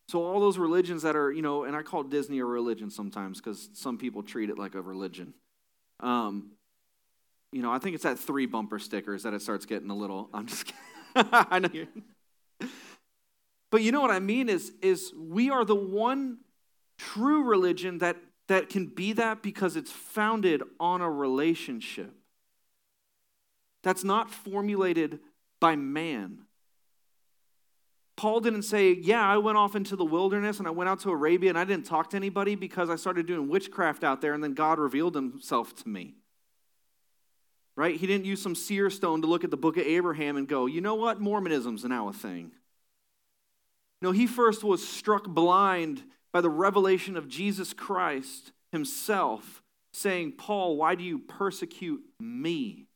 So 0.09 0.23
all 0.23 0.39
those 0.39 0.59
religions 0.59 1.01
that 1.01 1.15
are, 1.15 1.31
you 1.31 1.41
know, 1.41 1.63
and 1.63 1.75
I 1.75 1.81
call 1.81 2.03
Disney 2.03 2.37
a 2.37 2.45
religion 2.45 2.91
sometimes 2.91 3.41
because 3.41 3.69
some 3.73 3.97
people 3.97 4.21
treat 4.21 4.51
it 4.51 4.59
like 4.59 4.75
a 4.75 4.81
religion. 4.81 5.33
Um, 5.99 6.51
you 7.51 7.63
know, 7.63 7.71
I 7.71 7.79
think 7.79 7.95
it's 7.95 8.05
at 8.05 8.19
three 8.19 8.45
bumper 8.45 8.77
stickers 8.77 9.23
that 9.23 9.33
it 9.33 9.41
starts 9.41 9.65
getting 9.65 9.89
a 9.89 9.95
little. 9.95 10.29
I'm 10.31 10.45
just 10.45 10.65
kidding. 11.15 11.29
I 11.33 11.57
know 11.57 11.69
you 11.73 11.87
But 13.73 13.81
you 13.81 13.91
know 13.91 14.01
what 14.01 14.11
I 14.11 14.19
mean 14.19 14.49
is 14.49 14.71
is 14.83 15.11
we 15.17 15.49
are 15.49 15.65
the 15.65 15.73
one 15.73 16.37
true 16.99 17.41
religion 17.41 17.97
that 17.97 18.17
that 18.47 18.69
can 18.69 18.85
be 18.85 19.13
that 19.13 19.41
because 19.41 19.75
it's 19.75 19.91
founded 19.91 20.61
on 20.79 21.01
a 21.01 21.09
relationship. 21.09 22.13
That's 23.81 24.03
not 24.03 24.29
formulated 24.29 25.21
by 25.59 25.75
man. 25.75 26.43
Paul 28.15 28.41
didn't 28.41 28.61
say, 28.61 28.91
Yeah, 28.93 29.27
I 29.27 29.37
went 29.37 29.57
off 29.57 29.75
into 29.75 29.95
the 29.95 30.05
wilderness 30.05 30.59
and 30.59 30.67
I 30.67 30.71
went 30.71 30.87
out 30.87 30.99
to 30.99 31.09
Arabia 31.09 31.49
and 31.49 31.57
I 31.57 31.63
didn't 31.63 31.87
talk 31.87 32.11
to 32.11 32.15
anybody 32.15 32.53
because 32.53 32.91
I 32.91 32.95
started 32.95 33.25
doing 33.25 33.49
witchcraft 33.49 34.03
out 34.03 34.21
there 34.21 34.35
and 34.35 34.43
then 34.43 34.53
God 34.53 34.77
revealed 34.77 35.15
himself 35.15 35.75
to 35.77 35.89
me. 35.89 36.13
Right? 37.75 37.95
He 37.95 38.05
didn't 38.05 38.25
use 38.25 38.39
some 38.39 38.53
seer 38.53 38.91
stone 38.91 39.23
to 39.23 39.27
look 39.27 39.43
at 39.43 39.49
the 39.49 39.57
book 39.57 39.77
of 39.77 39.83
Abraham 39.87 40.37
and 40.37 40.47
go, 40.47 40.67
You 40.67 40.81
know 40.81 40.93
what? 40.93 41.19
Mormonism's 41.19 41.83
now 41.85 42.07
a 42.07 42.13
thing. 42.13 42.51
No, 44.03 44.11
he 44.11 44.27
first 44.27 44.63
was 44.63 44.87
struck 44.87 45.25
blind 45.27 46.03
by 46.31 46.41
the 46.41 46.49
revelation 46.49 47.17
of 47.17 47.27
Jesus 47.27 47.73
Christ 47.73 48.51
himself, 48.71 49.63
saying, 49.93 50.33
Paul, 50.33 50.77
why 50.77 50.93
do 50.93 51.03
you 51.03 51.17
persecute 51.17 52.01
me? 52.19 52.87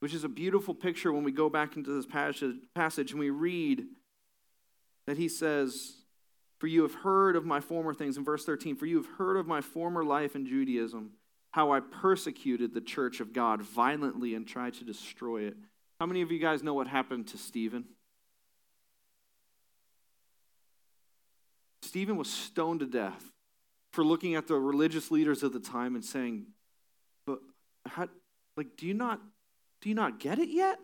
which 0.00 0.14
is 0.14 0.24
a 0.24 0.28
beautiful 0.28 0.74
picture 0.74 1.12
when 1.12 1.24
we 1.24 1.30
go 1.30 1.48
back 1.48 1.76
into 1.76 1.94
this 1.94 2.06
passage 2.06 3.10
and 3.10 3.20
we 3.20 3.30
read 3.30 3.84
that 5.06 5.18
he 5.18 5.28
says, 5.28 5.98
For 6.58 6.66
you 6.66 6.82
have 6.82 6.94
heard 6.94 7.36
of 7.36 7.44
my 7.44 7.60
former 7.60 7.94
things, 7.94 8.16
in 8.16 8.24
verse 8.24 8.44
13, 8.44 8.76
for 8.76 8.86
you 8.86 8.96
have 8.96 9.18
heard 9.18 9.36
of 9.36 9.46
my 9.46 9.60
former 9.60 10.02
life 10.02 10.34
in 10.34 10.46
Judaism, 10.46 11.12
how 11.52 11.72
I 11.72 11.80
persecuted 11.80 12.72
the 12.72 12.80
church 12.80 13.20
of 13.20 13.32
God 13.32 13.62
violently 13.62 14.34
and 14.34 14.46
tried 14.46 14.74
to 14.74 14.84
destroy 14.84 15.42
it. 15.42 15.56
How 16.00 16.06
many 16.06 16.22
of 16.22 16.32
you 16.32 16.38
guys 16.38 16.62
know 16.62 16.74
what 16.74 16.86
happened 16.86 17.28
to 17.28 17.38
Stephen? 17.38 17.84
Stephen 21.82 22.16
was 22.16 22.30
stoned 22.30 22.80
to 22.80 22.86
death 22.86 23.30
for 23.92 24.04
looking 24.04 24.34
at 24.34 24.46
the 24.46 24.54
religious 24.54 25.10
leaders 25.10 25.42
of 25.42 25.52
the 25.52 25.60
time 25.60 25.94
and 25.94 26.04
saying, 26.04 26.46
But 27.26 27.40
how, 27.86 28.08
like, 28.56 28.76
do 28.76 28.86
you 28.86 28.94
not 28.94 29.20
do 29.80 29.88
you 29.88 29.94
not 29.94 30.18
get 30.20 30.38
it 30.38 30.50
yet? 30.50 30.78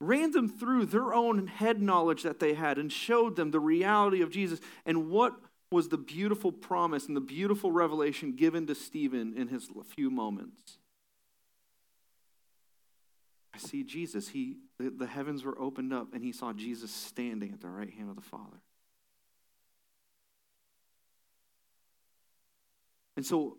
Ran 0.00 0.30
them 0.30 0.48
through 0.48 0.86
their 0.86 1.12
own 1.12 1.46
head 1.46 1.82
knowledge 1.82 2.22
that 2.22 2.40
they 2.40 2.54
had 2.54 2.78
and 2.78 2.90
showed 2.90 3.36
them 3.36 3.50
the 3.50 3.60
reality 3.60 4.22
of 4.22 4.30
Jesus 4.30 4.60
and 4.86 5.10
what 5.10 5.34
was 5.70 5.88
the 5.88 5.98
beautiful 5.98 6.52
promise 6.52 7.06
and 7.06 7.16
the 7.16 7.20
beautiful 7.20 7.70
revelation 7.70 8.34
given 8.34 8.66
to 8.66 8.74
Stephen 8.74 9.34
in 9.36 9.48
his 9.48 9.68
few 9.88 10.10
moments. 10.10 10.78
I 13.54 13.58
see 13.58 13.84
Jesus. 13.84 14.28
He, 14.28 14.56
the, 14.78 14.90
the 14.90 15.06
heavens 15.06 15.44
were 15.44 15.60
opened 15.60 15.92
up 15.92 16.14
and 16.14 16.24
he 16.24 16.32
saw 16.32 16.52
Jesus 16.52 16.90
standing 16.90 17.52
at 17.52 17.60
the 17.60 17.68
right 17.68 17.90
hand 17.90 18.08
of 18.08 18.16
the 18.16 18.22
Father. 18.22 18.62
And 23.20 23.26
so 23.26 23.58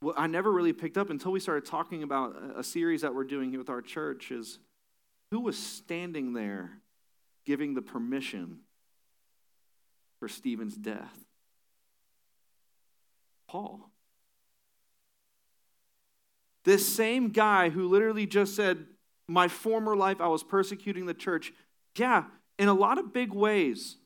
what 0.00 0.16
I 0.18 0.26
never 0.26 0.52
really 0.52 0.74
picked 0.74 0.98
up 0.98 1.08
until 1.08 1.32
we 1.32 1.40
started 1.40 1.64
talking 1.64 2.02
about 2.02 2.36
a 2.54 2.62
series 2.62 3.00
that 3.00 3.14
we're 3.14 3.24
doing 3.24 3.48
here 3.48 3.58
with 3.58 3.70
our 3.70 3.80
church 3.80 4.30
is 4.30 4.58
who 5.30 5.40
was 5.40 5.56
standing 5.58 6.34
there 6.34 6.82
giving 7.46 7.72
the 7.72 7.80
permission 7.80 8.58
for 10.18 10.28
Stephen's 10.28 10.76
death? 10.76 11.24
Paul. 13.48 13.88
This 16.66 16.86
same 16.86 17.30
guy 17.30 17.70
who 17.70 17.88
literally 17.88 18.26
just 18.26 18.54
said, 18.54 18.84
My 19.26 19.48
former 19.48 19.96
life, 19.96 20.20
I 20.20 20.28
was 20.28 20.42
persecuting 20.42 21.06
the 21.06 21.14
church. 21.14 21.50
Yeah, 21.96 22.24
in 22.58 22.68
a 22.68 22.74
lot 22.74 22.98
of 22.98 23.14
big 23.14 23.32
ways, 23.32 23.96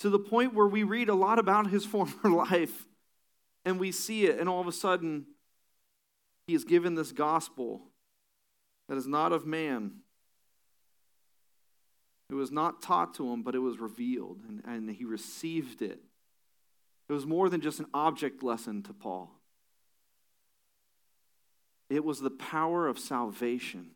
to 0.00 0.10
the 0.10 0.18
point 0.18 0.54
where 0.54 0.66
we 0.66 0.82
read 0.82 1.08
a 1.08 1.14
lot 1.14 1.38
about 1.38 1.68
his 1.68 1.84
former 1.84 2.24
life 2.24 2.87
and 3.64 3.78
we 3.78 3.92
see 3.92 4.26
it, 4.26 4.38
and 4.38 4.48
all 4.48 4.60
of 4.60 4.66
a 4.66 4.72
sudden, 4.72 5.26
he 6.46 6.54
is 6.54 6.64
given 6.64 6.94
this 6.94 7.12
gospel 7.12 7.82
that 8.88 8.96
is 8.96 9.06
not 9.06 9.32
of 9.32 9.46
man. 9.46 10.00
It 12.30 12.34
was 12.34 12.50
not 12.50 12.82
taught 12.82 13.14
to 13.14 13.30
him, 13.30 13.42
but 13.42 13.54
it 13.54 13.60
was 13.60 13.78
revealed, 13.78 14.40
and, 14.48 14.62
and 14.66 14.90
he 14.90 15.04
received 15.04 15.82
it. 15.82 16.00
It 17.08 17.12
was 17.12 17.26
more 17.26 17.48
than 17.48 17.60
just 17.60 17.80
an 17.80 17.86
object 17.94 18.42
lesson 18.42 18.82
to 18.84 18.92
Paul, 18.92 19.34
it 21.90 22.04
was 22.04 22.20
the 22.20 22.30
power 22.30 22.86
of 22.86 22.98
salvation. 22.98 23.92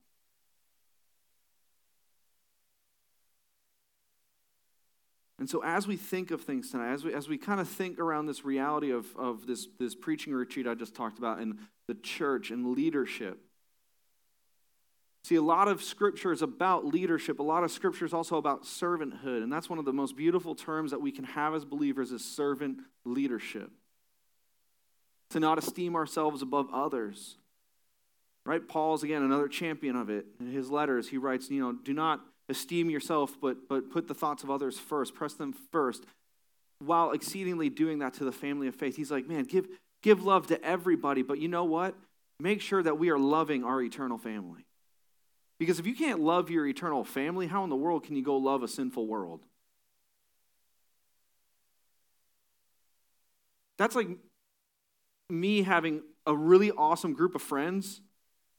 And 5.43 5.51
so, 5.51 5.61
as 5.65 5.89
we 5.89 5.97
think 5.97 6.31
of 6.31 6.43
things 6.43 6.71
tonight, 6.71 6.93
as 6.93 7.03
we, 7.03 7.13
as 7.13 7.29
we 7.29 7.37
kind 7.37 7.61
of 7.61 7.69
think 7.69 7.99
around 7.99 8.27
this 8.27 8.45
reality 8.45 8.93
of, 8.93 9.07
of 9.17 9.45
this, 9.45 9.67
this 9.77 9.93
preaching 9.93 10.33
retreat 10.33 10.69
I 10.69 10.77
just 10.77 10.95
talked 10.95 11.19
about 11.19 11.41
and 11.41 11.59
the 11.89 11.97
church 11.97 12.53
and 12.53 12.77
leadership, 12.77 13.41
see, 15.25 15.35
a 15.35 15.43
lot 15.43 15.67
of 15.67 15.83
scripture 15.83 16.31
is 16.31 16.43
about 16.43 16.87
leadership. 16.87 17.41
A 17.41 17.43
lot 17.43 17.65
of 17.65 17.73
scripture 17.73 18.05
is 18.05 18.15
also 18.15 18.37
about 18.37 18.63
servanthood. 18.63 19.43
And 19.43 19.53
that's 19.53 19.69
one 19.69 19.81
of 19.81 19.85
the 19.85 19.93
most 19.93 20.17
beautiful 20.17 20.55
terms 20.55 20.93
that 20.93 21.01
we 21.01 21.11
can 21.11 21.25
have 21.25 21.55
as 21.57 21.65
believers 21.65 22.13
is 22.13 22.25
servant 22.25 22.79
leadership. 23.05 23.73
To 25.31 25.41
not 25.41 25.59
esteem 25.59 25.97
ourselves 25.97 26.43
above 26.43 26.69
others. 26.73 27.37
Right? 28.47 28.69
Paul's, 28.69 29.03
again, 29.03 29.25
another 29.25 29.49
champion 29.49 29.97
of 29.97 30.09
it. 30.09 30.25
In 30.39 30.53
his 30.53 30.71
letters, 30.71 31.09
he 31.09 31.19
writes, 31.19 31.51
you 31.51 31.61
know, 31.61 31.73
do 31.73 31.93
not 31.93 32.21
esteem 32.49 32.91
yourself, 32.91 33.37
but, 33.41 33.69
but 33.69 33.91
put 33.91 34.09
the 34.09 34.15
thoughts 34.15 34.43
of 34.43 34.51
others 34.51 34.79
first, 34.79 35.15
press 35.15 35.35
them 35.35 35.55
first, 35.71 36.05
while 36.79 37.13
exceedingly 37.13 37.71
doing 37.71 38.01
that 38.01 38.15
to 38.15 38.25
the 38.25 38.33
family 38.33 38.67
of 38.69 38.75
faith. 38.75 38.97
He's 38.97 39.11
like, 39.11 39.29
man, 39.29 39.45
give, 39.45 39.67
give 40.03 40.25
love 40.25 40.49
to 40.49 40.63
everybody, 40.65 41.23
but 41.23 41.39
you 41.39 41.49
know 41.49 41.65
what? 41.65 41.95
Make 42.41 42.61
sure 42.61 42.83
that 42.83 42.99
we 42.99 43.11
are 43.11 43.19
loving 43.19 43.65
our 43.65 43.81
eternal 43.81 44.19
family. 44.19 44.67
Because 45.59 45.79
if 45.79 45.87
you 45.87 45.95
can't 45.95 46.21
love 46.21 46.51
your 46.51 46.67
eternal 46.67 47.05
family, 47.05 47.47
how 47.47 47.63
in 47.63 47.71
the 47.71 47.77
world 47.77 48.05
can 48.05 48.17
you 48.17 48.23
go 48.23 48.37
love 48.37 48.63
a 48.65 48.69
sinful 48.69 49.07
world? 49.07 49.45
That's 53.79 53.95
like 53.95 54.09
me 55.31 55.63
having 55.63 56.03
a 56.27 56.35
really 56.37 56.71
awesome 56.73 57.15
group 57.15 57.35
of 57.35 57.43
friends, 57.43 58.01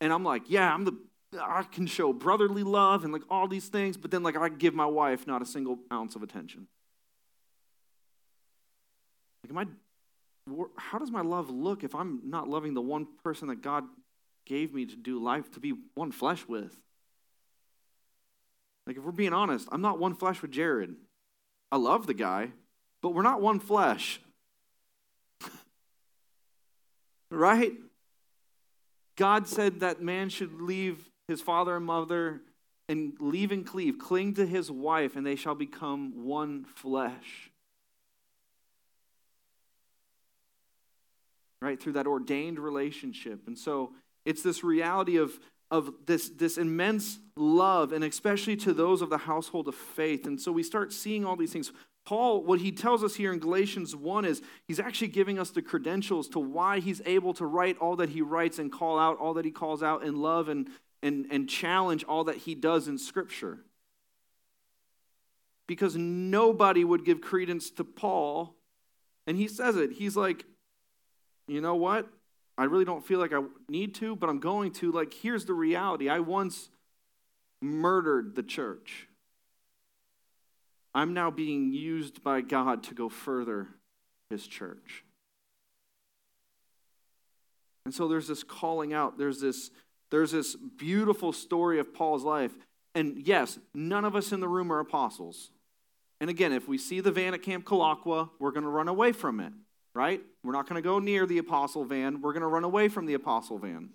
and 0.01 0.11
I'm 0.11 0.23
like, 0.23 0.43
yeah, 0.47 0.73
I'm 0.73 0.85
the 0.85 0.97
I 1.39 1.63
can 1.63 1.87
show 1.87 2.13
brotherly 2.13 2.63
love 2.63 3.03
and 3.03 3.13
like 3.13 3.23
all 3.29 3.47
these 3.47 3.67
things, 3.67 3.97
but 3.97 4.11
then 4.11 4.23
like 4.23 4.37
I 4.37 4.49
give 4.49 4.73
my 4.73 4.85
wife 4.85 5.27
not 5.27 5.41
a 5.41 5.45
single 5.45 5.79
ounce 5.91 6.15
of 6.15 6.23
attention. 6.23 6.67
Like, 9.43 9.51
am 9.51 9.57
I, 9.57 10.61
how 10.77 10.99
does 10.99 11.11
my 11.11 11.21
love 11.21 11.49
look 11.49 11.83
if 11.83 11.95
I'm 11.95 12.21
not 12.25 12.47
loving 12.47 12.73
the 12.73 12.81
one 12.81 13.07
person 13.23 13.49
that 13.49 13.61
God 13.61 13.83
gave 14.45 14.73
me 14.73 14.85
to 14.85 14.95
do 14.95 15.21
life, 15.21 15.51
to 15.51 15.59
be 15.59 15.73
one 15.95 16.11
flesh 16.11 16.47
with? 16.47 16.73
Like, 18.87 18.97
if 18.97 19.03
we're 19.03 19.11
being 19.11 19.33
honest, 19.33 19.67
I'm 19.71 19.81
not 19.81 19.99
one 19.99 20.15
flesh 20.15 20.41
with 20.41 20.51
Jared. 20.51 20.95
I 21.71 21.77
love 21.77 22.05
the 22.07 22.13
guy, 22.13 22.51
but 23.01 23.09
we're 23.09 23.21
not 23.21 23.41
one 23.41 23.59
flesh. 23.59 24.21
right? 27.31 27.73
God 29.15 29.47
said 29.47 29.81
that 29.81 30.01
man 30.01 30.29
should 30.29 30.61
leave 30.61 31.09
his 31.27 31.41
father 31.41 31.75
and 31.75 31.85
mother 31.85 32.41
and 32.89 33.13
leave 33.19 33.51
and 33.51 33.65
cleave, 33.65 33.97
cling 33.97 34.33
to 34.35 34.45
his 34.45 34.69
wife, 34.69 35.15
and 35.15 35.25
they 35.25 35.35
shall 35.35 35.55
become 35.55 36.25
one 36.25 36.65
flesh. 36.65 37.49
Right? 41.61 41.81
Through 41.81 41.93
that 41.93 42.07
ordained 42.07 42.59
relationship. 42.59 43.47
And 43.47 43.57
so 43.57 43.93
it's 44.25 44.43
this 44.43 44.63
reality 44.65 45.15
of, 45.15 45.39
of 45.71 45.93
this, 46.05 46.29
this 46.29 46.57
immense 46.57 47.19
love, 47.37 47.93
and 47.93 48.03
especially 48.03 48.57
to 48.57 48.73
those 48.73 49.01
of 49.01 49.09
the 49.09 49.19
household 49.19 49.69
of 49.69 49.75
faith. 49.75 50.27
And 50.27 50.39
so 50.39 50.51
we 50.51 50.61
start 50.61 50.91
seeing 50.91 51.23
all 51.23 51.37
these 51.37 51.53
things. 51.53 51.71
Paul, 52.05 52.43
what 52.43 52.59
he 52.59 52.73
tells 52.73 53.01
us 53.01 53.15
here 53.15 53.31
in 53.31 53.39
Galatians 53.39 53.95
1 53.95 54.25
is 54.25 54.41
he's 54.67 54.81
actually 54.81 55.07
giving 55.07 55.39
us 55.39 55.51
the 55.51 55.61
credentials 55.61 56.27
to 56.29 56.39
why 56.39 56.81
he's 56.81 57.01
able 57.05 57.33
to 57.35 57.45
write 57.45 57.77
all 57.77 57.95
that 57.95 58.09
he 58.09 58.21
writes 58.21 58.59
and 58.59 58.69
call 58.69 58.99
out 58.99 59.17
all 59.19 59.33
that 59.35 59.45
he 59.45 59.51
calls 59.51 59.81
out 59.81 60.03
in 60.03 60.17
love 60.17 60.49
and, 60.49 60.67
and, 61.03 61.27
and 61.29 61.47
challenge 61.47 62.03
all 62.05 62.23
that 62.23 62.37
he 62.37 62.55
does 62.55 62.87
in 62.87 62.97
Scripture. 62.97 63.59
Because 65.67 65.95
nobody 65.95 66.83
would 66.83 67.05
give 67.05 67.21
credence 67.21 67.69
to 67.71 67.83
Paul. 67.83 68.55
And 69.27 69.37
he 69.37 69.47
says 69.47 69.75
it. 69.75 69.91
He's 69.91 70.15
like, 70.15 70.45
you 71.47 71.61
know 71.61 71.75
what? 71.75 72.07
I 72.57 72.65
really 72.65 72.85
don't 72.85 73.05
feel 73.05 73.19
like 73.19 73.33
I 73.33 73.41
need 73.67 73.95
to, 73.95 74.15
but 74.15 74.29
I'm 74.29 74.39
going 74.39 74.71
to. 74.73 74.91
Like, 74.91 75.13
here's 75.13 75.45
the 75.45 75.53
reality 75.53 76.09
I 76.09 76.19
once 76.19 76.69
murdered 77.61 78.35
the 78.35 78.43
church. 78.43 79.07
I'm 80.95 81.13
now 81.13 81.31
being 81.31 81.73
used 81.73 82.23
by 82.23 82.41
God 82.41 82.83
to 82.83 82.93
go 82.93 83.09
further 83.09 83.69
his 84.29 84.45
church. 84.45 85.03
And 87.85 87.93
so 87.93 88.07
there's 88.07 88.27
this 88.27 88.43
calling 88.43 88.93
out, 88.93 89.17
there's 89.17 89.41
this 89.41 89.71
there's 90.13 90.29
this 90.29 90.55
beautiful 90.55 91.33
story 91.33 91.79
of 91.79 91.91
Paul's 91.91 92.23
life. 92.23 92.51
And 92.93 93.25
yes, 93.25 93.57
none 93.73 94.05
of 94.05 94.15
us 94.15 94.31
in 94.31 94.41
the 94.41 94.47
room 94.47 94.71
are 94.71 94.77
apostles. 94.77 95.49
And 96.21 96.29
again, 96.29 96.53
if 96.53 96.67
we 96.67 96.77
see 96.77 96.99
the 96.99 97.11
van 97.11 97.33
at 97.33 97.41
Camp 97.41 97.65
Kulaqua, 97.65 98.29
we're 98.37 98.51
going 98.51 98.63
to 98.63 98.69
run 98.69 98.87
away 98.87 99.11
from 99.11 99.39
it, 99.39 99.51
right? 99.95 100.21
We're 100.43 100.53
not 100.53 100.69
going 100.69 100.79
to 100.79 100.87
go 100.87 100.99
near 100.99 101.25
the 101.25 101.39
apostle 101.39 101.83
van. 101.83 102.21
We're 102.21 102.33
going 102.33 102.41
to 102.41 102.47
run 102.47 102.63
away 102.63 102.89
from 102.89 103.07
the 103.07 103.15
apostle 103.15 103.57
van. 103.57 103.89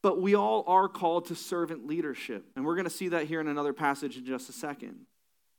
But 0.00 0.22
we 0.22 0.36
all 0.36 0.62
are 0.68 0.86
called 0.86 1.26
to 1.26 1.34
servant 1.34 1.84
leadership. 1.84 2.44
And 2.54 2.64
we're 2.64 2.76
going 2.76 2.84
to 2.84 2.90
see 2.90 3.08
that 3.08 3.26
here 3.26 3.40
in 3.40 3.48
another 3.48 3.72
passage 3.72 4.16
in 4.16 4.24
just 4.24 4.48
a 4.48 4.52
second. 4.52 5.06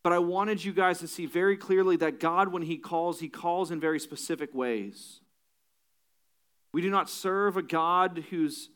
But 0.01 0.13
I 0.13 0.19
wanted 0.19 0.63
you 0.63 0.71
guys 0.71 0.99
to 0.99 1.09
see 1.09 1.25
very 1.25 1.57
clearly 1.57 1.97
that 1.97 2.21
God, 2.21 2.53
when 2.53 2.61
He 2.61 2.77
calls, 2.77 3.19
He 3.19 3.27
calls 3.27 3.69
in 3.69 3.81
very 3.81 3.99
specific 3.99 4.55
ways. 4.55 5.19
We 6.73 6.81
do 6.81 6.89
not 6.89 7.09
serve 7.09 7.57
a 7.57 7.61
God 7.61 8.25
who's 8.29 8.69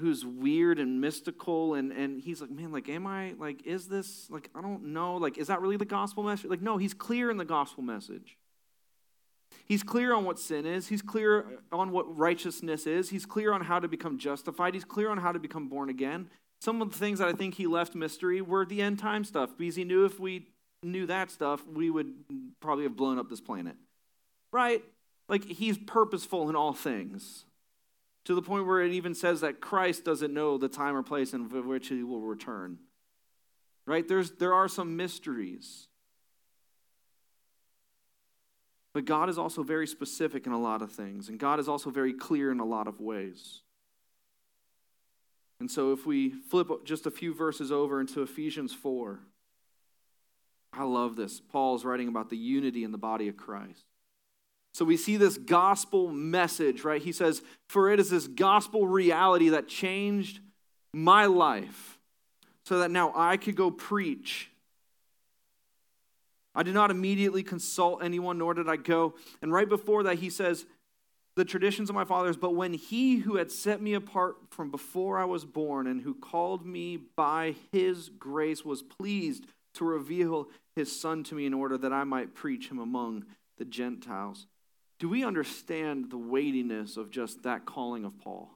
who's 0.00 0.24
weird 0.24 0.78
and 0.78 1.00
mystical 1.00 1.74
and 1.74 1.92
and 1.92 2.20
he's 2.20 2.40
like 2.40 2.50
man 2.50 2.72
like 2.72 2.88
am 2.88 3.06
i 3.06 3.32
like 3.38 3.64
is 3.64 3.86
this 3.86 4.28
like 4.28 4.50
i 4.54 4.60
don't 4.60 4.82
know 4.82 5.16
like 5.16 5.38
is 5.38 5.46
that 5.46 5.60
really 5.60 5.76
the 5.76 5.84
gospel 5.84 6.22
message? 6.22 6.50
Like 6.50 6.60
no 6.60 6.78
he's 6.78 6.94
clear 6.94 7.30
in 7.30 7.36
the 7.36 7.44
gospel 7.44 7.82
message. 7.82 8.36
He's 9.66 9.84
clear 9.84 10.12
on 10.12 10.24
what 10.24 10.38
sin 10.38 10.66
is. 10.66 10.88
He's 10.88 11.00
clear 11.00 11.60
on 11.72 11.92
what 11.92 12.18
righteousness 12.18 12.86
is. 12.86 13.08
He's 13.08 13.24
clear 13.24 13.52
on 13.52 13.62
how 13.62 13.78
to 13.78 13.86
become 13.86 14.18
justified. 14.18 14.74
He's 14.74 14.84
clear 14.84 15.08
on 15.08 15.18
how 15.18 15.30
to 15.30 15.38
become 15.38 15.68
born 15.68 15.88
again. 15.88 16.28
Some 16.60 16.82
of 16.82 16.92
the 16.92 16.98
things 16.98 17.20
that 17.20 17.28
i 17.28 17.32
think 17.32 17.54
he 17.54 17.66
left 17.66 17.94
mystery 17.94 18.42
were 18.42 18.66
the 18.66 18.82
end 18.82 18.98
time 18.98 19.24
stuff. 19.24 19.56
Because 19.56 19.76
he 19.76 19.84
knew 19.84 20.04
if 20.04 20.18
we 20.18 20.48
knew 20.82 21.06
that 21.06 21.30
stuff 21.30 21.64
we 21.66 21.88
would 21.88 22.12
probably 22.60 22.84
have 22.84 22.96
blown 22.96 23.18
up 23.18 23.30
this 23.30 23.40
planet. 23.40 23.76
Right 24.52 24.82
like 25.28 25.44
he's 25.44 25.78
purposeful 25.78 26.48
in 26.48 26.56
all 26.56 26.72
things 26.72 27.44
to 28.24 28.34
the 28.34 28.42
point 28.42 28.66
where 28.66 28.82
it 28.82 28.92
even 28.92 29.14
says 29.14 29.40
that 29.42 29.60
Christ 29.60 30.04
doesn't 30.04 30.32
know 30.32 30.56
the 30.58 30.68
time 30.68 30.96
or 30.96 31.02
place 31.02 31.34
in 31.34 31.48
which 31.66 31.88
he 31.88 32.02
will 32.02 32.22
return. 32.22 32.78
Right? 33.86 34.06
There's, 34.06 34.32
there 34.32 34.54
are 34.54 34.68
some 34.68 34.96
mysteries. 34.96 35.88
But 38.94 39.04
God 39.04 39.28
is 39.28 39.38
also 39.38 39.62
very 39.62 39.86
specific 39.86 40.46
in 40.46 40.52
a 40.52 40.60
lot 40.60 40.80
of 40.80 40.92
things, 40.92 41.28
and 41.28 41.38
God 41.38 41.58
is 41.58 41.68
also 41.68 41.90
very 41.90 42.14
clear 42.14 42.50
in 42.50 42.60
a 42.60 42.64
lot 42.64 42.86
of 42.86 43.00
ways. 43.00 43.60
And 45.60 45.70
so, 45.70 45.92
if 45.92 46.06
we 46.06 46.30
flip 46.30 46.68
just 46.84 47.06
a 47.06 47.10
few 47.10 47.34
verses 47.34 47.72
over 47.72 48.00
into 48.00 48.22
Ephesians 48.22 48.72
4, 48.72 49.18
I 50.72 50.84
love 50.84 51.16
this. 51.16 51.40
Paul's 51.40 51.84
writing 51.84 52.08
about 52.08 52.30
the 52.30 52.36
unity 52.36 52.84
in 52.84 52.92
the 52.92 52.98
body 52.98 53.28
of 53.28 53.36
Christ. 53.36 53.84
So 54.74 54.84
we 54.84 54.96
see 54.96 55.16
this 55.16 55.38
gospel 55.38 56.08
message, 56.10 56.82
right? 56.82 57.00
He 57.00 57.12
says, 57.12 57.42
For 57.68 57.90
it 57.90 58.00
is 58.00 58.10
this 58.10 58.26
gospel 58.26 58.88
reality 58.88 59.50
that 59.50 59.68
changed 59.68 60.40
my 60.92 61.26
life 61.26 61.98
so 62.64 62.80
that 62.80 62.90
now 62.90 63.12
I 63.14 63.36
could 63.36 63.54
go 63.54 63.70
preach. 63.70 64.50
I 66.56 66.64
did 66.64 66.74
not 66.74 66.90
immediately 66.90 67.44
consult 67.44 68.02
anyone, 68.02 68.36
nor 68.38 68.52
did 68.52 68.68
I 68.68 68.76
go. 68.76 69.14
And 69.42 69.52
right 69.52 69.68
before 69.68 70.02
that, 70.04 70.18
he 70.18 70.28
says, 70.28 70.66
The 71.36 71.44
traditions 71.44 71.88
of 71.88 71.94
my 71.94 72.04
fathers, 72.04 72.36
but 72.36 72.56
when 72.56 72.72
he 72.72 73.18
who 73.18 73.36
had 73.36 73.52
set 73.52 73.80
me 73.80 73.94
apart 73.94 74.36
from 74.50 74.72
before 74.72 75.18
I 75.18 75.24
was 75.24 75.44
born 75.44 75.86
and 75.86 76.00
who 76.00 76.14
called 76.14 76.66
me 76.66 76.96
by 76.96 77.54
his 77.70 78.08
grace 78.08 78.64
was 78.64 78.82
pleased 78.82 79.46
to 79.74 79.84
reveal 79.84 80.48
his 80.74 81.00
son 81.00 81.22
to 81.24 81.36
me 81.36 81.46
in 81.46 81.54
order 81.54 81.78
that 81.78 81.92
I 81.92 82.02
might 82.02 82.34
preach 82.34 82.70
him 82.70 82.80
among 82.80 83.24
the 83.56 83.64
Gentiles. 83.64 84.46
Do 85.04 85.10
we 85.10 85.22
understand 85.22 86.10
the 86.10 86.16
weightiness 86.16 86.96
of 86.96 87.10
just 87.10 87.42
that 87.42 87.66
calling 87.66 88.06
of 88.06 88.18
Paul? 88.18 88.50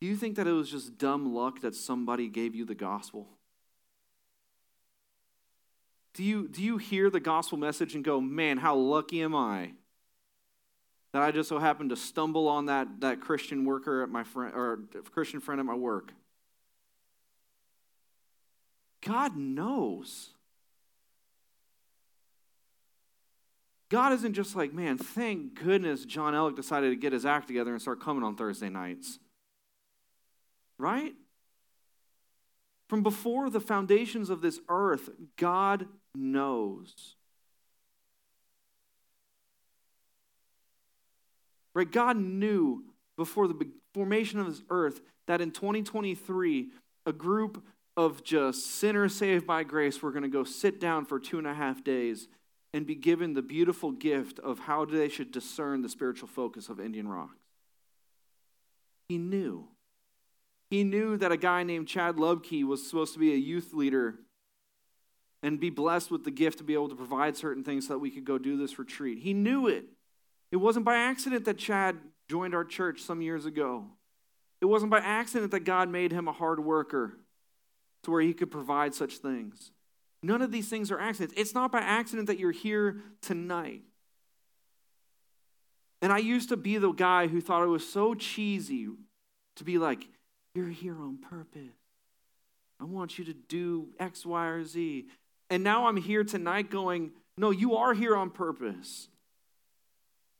Do 0.00 0.08
you 0.08 0.16
think 0.16 0.34
that 0.34 0.48
it 0.48 0.50
was 0.50 0.68
just 0.68 0.98
dumb 0.98 1.32
luck 1.32 1.60
that 1.60 1.76
somebody 1.76 2.26
gave 2.26 2.56
you 2.56 2.64
the 2.64 2.74
gospel? 2.74 3.28
Do 6.14 6.24
you, 6.24 6.48
do 6.48 6.60
you 6.60 6.76
hear 6.76 7.08
the 7.08 7.20
gospel 7.20 7.56
message 7.56 7.94
and 7.94 8.02
go, 8.02 8.20
man, 8.20 8.58
how 8.58 8.74
lucky 8.74 9.22
am 9.22 9.36
I 9.36 9.74
that 11.12 11.22
I 11.22 11.30
just 11.30 11.48
so 11.48 11.60
happened 11.60 11.90
to 11.90 11.96
stumble 11.96 12.48
on 12.48 12.66
that, 12.66 12.88
that 12.98 13.20
Christian 13.20 13.64
worker 13.64 14.02
at 14.02 14.08
my 14.08 14.24
friend 14.24 14.52
or 14.56 14.80
Christian 15.12 15.38
friend 15.38 15.60
at 15.60 15.66
my 15.66 15.76
work? 15.76 16.14
God 19.02 19.36
knows. 19.36 20.30
God 23.90 24.12
isn't 24.12 24.34
just 24.34 24.56
like, 24.56 24.72
man, 24.72 24.98
thank 24.98 25.62
goodness 25.62 26.04
John 26.04 26.34
Ellick 26.34 26.56
decided 26.56 26.90
to 26.90 26.96
get 26.96 27.12
his 27.12 27.26
act 27.26 27.48
together 27.48 27.72
and 27.72 27.80
start 27.80 28.00
coming 28.00 28.22
on 28.22 28.36
Thursday 28.36 28.68
nights. 28.68 29.18
Right? 30.78 31.14
From 32.88 33.02
before 33.02 33.50
the 33.50 33.60
foundations 33.60 34.30
of 34.30 34.40
this 34.40 34.60
earth, 34.68 35.10
God 35.36 35.86
knows. 36.14 37.16
Right? 41.74 41.90
God 41.90 42.16
knew 42.16 42.84
before 43.16 43.48
the 43.48 43.68
formation 43.92 44.38
of 44.38 44.46
this 44.46 44.62
earth 44.70 45.00
that 45.26 45.40
in 45.40 45.50
2023, 45.50 46.68
a 47.06 47.12
group 47.12 47.64
of 47.96 48.24
just 48.24 48.66
sinners 48.66 49.14
saved 49.14 49.46
by 49.46 49.62
grace 49.62 50.02
were 50.02 50.10
going 50.10 50.22
to 50.22 50.28
go 50.28 50.44
sit 50.44 50.80
down 50.80 51.04
for 51.04 51.18
two 51.18 51.38
and 51.38 51.46
a 51.46 51.54
half 51.54 51.84
days 51.84 52.28
and 52.74 52.88
be 52.88 52.96
given 52.96 53.34
the 53.34 53.40
beautiful 53.40 53.92
gift 53.92 54.40
of 54.40 54.58
how 54.58 54.84
they 54.84 55.08
should 55.08 55.30
discern 55.30 55.80
the 55.80 55.88
spiritual 55.88 56.26
focus 56.26 56.68
of 56.68 56.80
Indian 56.80 57.06
Rocks. 57.06 57.38
He 59.08 59.16
knew. 59.16 59.68
He 60.70 60.82
knew 60.82 61.16
that 61.18 61.30
a 61.30 61.36
guy 61.36 61.62
named 61.62 61.86
Chad 61.86 62.16
Lubke 62.16 62.64
was 62.64 62.84
supposed 62.84 63.12
to 63.12 63.20
be 63.20 63.32
a 63.32 63.36
youth 63.36 63.72
leader 63.72 64.16
and 65.40 65.60
be 65.60 65.70
blessed 65.70 66.10
with 66.10 66.24
the 66.24 66.32
gift 66.32 66.58
to 66.58 66.64
be 66.64 66.74
able 66.74 66.88
to 66.88 66.96
provide 66.96 67.36
certain 67.36 67.62
things 67.62 67.86
so 67.86 67.92
that 67.94 68.00
we 68.00 68.10
could 68.10 68.24
go 68.24 68.38
do 68.38 68.56
this 68.56 68.76
retreat. 68.76 69.18
He 69.18 69.34
knew 69.34 69.68
it. 69.68 69.84
It 70.50 70.56
wasn't 70.56 70.84
by 70.84 70.96
accident 70.96 71.44
that 71.44 71.58
Chad 71.58 71.96
joined 72.28 72.56
our 72.56 72.64
church 72.64 73.02
some 73.02 73.22
years 73.22 73.46
ago. 73.46 73.84
It 74.60 74.66
wasn't 74.66 74.90
by 74.90 74.98
accident 74.98 75.52
that 75.52 75.60
God 75.60 75.88
made 75.90 76.10
him 76.10 76.26
a 76.26 76.32
hard 76.32 76.58
worker 76.58 77.20
to 78.02 78.10
where 78.10 78.22
he 78.22 78.34
could 78.34 78.50
provide 78.50 78.94
such 78.94 79.18
things. 79.18 79.70
None 80.24 80.40
of 80.40 80.50
these 80.50 80.70
things 80.70 80.90
are 80.90 80.98
accidents. 80.98 81.34
It's 81.36 81.52
not 81.52 81.70
by 81.70 81.80
accident 81.80 82.28
that 82.28 82.38
you're 82.38 82.50
here 82.50 83.02
tonight. 83.20 83.82
And 86.00 86.10
I 86.10 86.16
used 86.16 86.48
to 86.48 86.56
be 86.56 86.78
the 86.78 86.92
guy 86.92 87.26
who 87.26 87.42
thought 87.42 87.62
it 87.62 87.68
was 87.68 87.86
so 87.86 88.14
cheesy 88.14 88.88
to 89.56 89.64
be 89.64 89.76
like, 89.76 90.08
you're 90.54 90.70
here 90.70 90.96
on 90.98 91.18
purpose. 91.18 91.76
I 92.80 92.84
want 92.84 93.18
you 93.18 93.26
to 93.26 93.34
do 93.34 93.88
X, 94.00 94.24
Y, 94.24 94.46
or 94.46 94.64
Z. 94.64 95.06
And 95.50 95.62
now 95.62 95.88
I'm 95.88 95.98
here 95.98 96.24
tonight 96.24 96.70
going, 96.70 97.12
no, 97.36 97.50
you 97.50 97.76
are 97.76 97.92
here 97.92 98.16
on 98.16 98.30
purpose. 98.30 99.08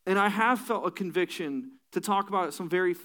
And 0.07 0.17
I 0.17 0.29
have 0.29 0.59
felt 0.59 0.87
a 0.87 0.91
conviction 0.91 1.73
to 1.91 2.01
talk 2.01 2.27
about 2.27 2.55
some 2.55 2.69
very 2.69 2.95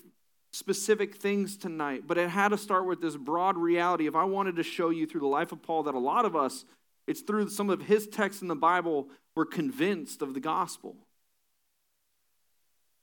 specific 0.53 1.17
things 1.17 1.57
tonight, 1.57 2.05
but 2.07 2.19
it 2.19 2.29
had 2.29 2.49
to 2.49 2.59
start 2.59 2.87
with 2.87 3.01
this 3.01 3.17
broad 3.17 3.57
reality. 3.57 4.07
If 4.07 4.17
I 4.17 4.25
wanted 4.25 4.57
to 4.57 4.63
show 4.63 4.91
you 4.91 5.07
through 5.07 5.21
the 5.21 5.27
life 5.27 5.53
of 5.53 5.63
Paul 5.63 5.85
that 5.85 5.95
a 5.95 5.99
lot 5.99 6.25
of 6.25 6.35
us, 6.35 6.65
it's 7.07 7.21
through 7.21 7.49
some 7.51 7.71
of 7.71 7.83
his 7.83 8.07
texts 8.07 8.43
in 8.43 8.49
the 8.49 8.57
Bible, 8.57 9.09
were 9.35 9.47
convinced 9.47 10.23
of 10.23 10.35
the 10.35 10.41
gospel. 10.41 10.97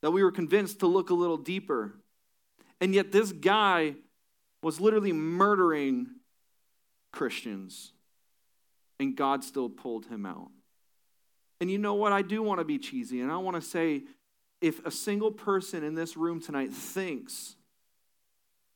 That 0.01 0.11
we 0.11 0.23
were 0.23 0.31
convinced 0.31 0.79
to 0.79 0.87
look 0.87 1.09
a 1.09 1.13
little 1.13 1.37
deeper. 1.37 1.93
And 2.79 2.93
yet, 2.93 3.11
this 3.11 3.31
guy 3.31 3.95
was 4.61 4.79
literally 4.79 5.13
murdering 5.13 6.07
Christians, 7.11 7.93
and 8.99 9.15
God 9.15 9.43
still 9.43 9.69
pulled 9.69 10.05
him 10.05 10.25
out. 10.25 10.51
And 11.59 11.71
you 11.71 11.79
know 11.79 11.95
what? 11.95 12.13
I 12.13 12.21
do 12.21 12.43
want 12.43 12.59
to 12.59 12.65
be 12.65 12.77
cheesy, 12.77 13.21
and 13.21 13.31
I 13.31 13.37
want 13.37 13.55
to 13.55 13.61
say 13.61 14.03
if 14.61 14.85
a 14.85 14.91
single 14.91 15.31
person 15.31 15.83
in 15.83 15.95
this 15.95 16.17
room 16.17 16.41
tonight 16.41 16.73
thinks 16.73 17.55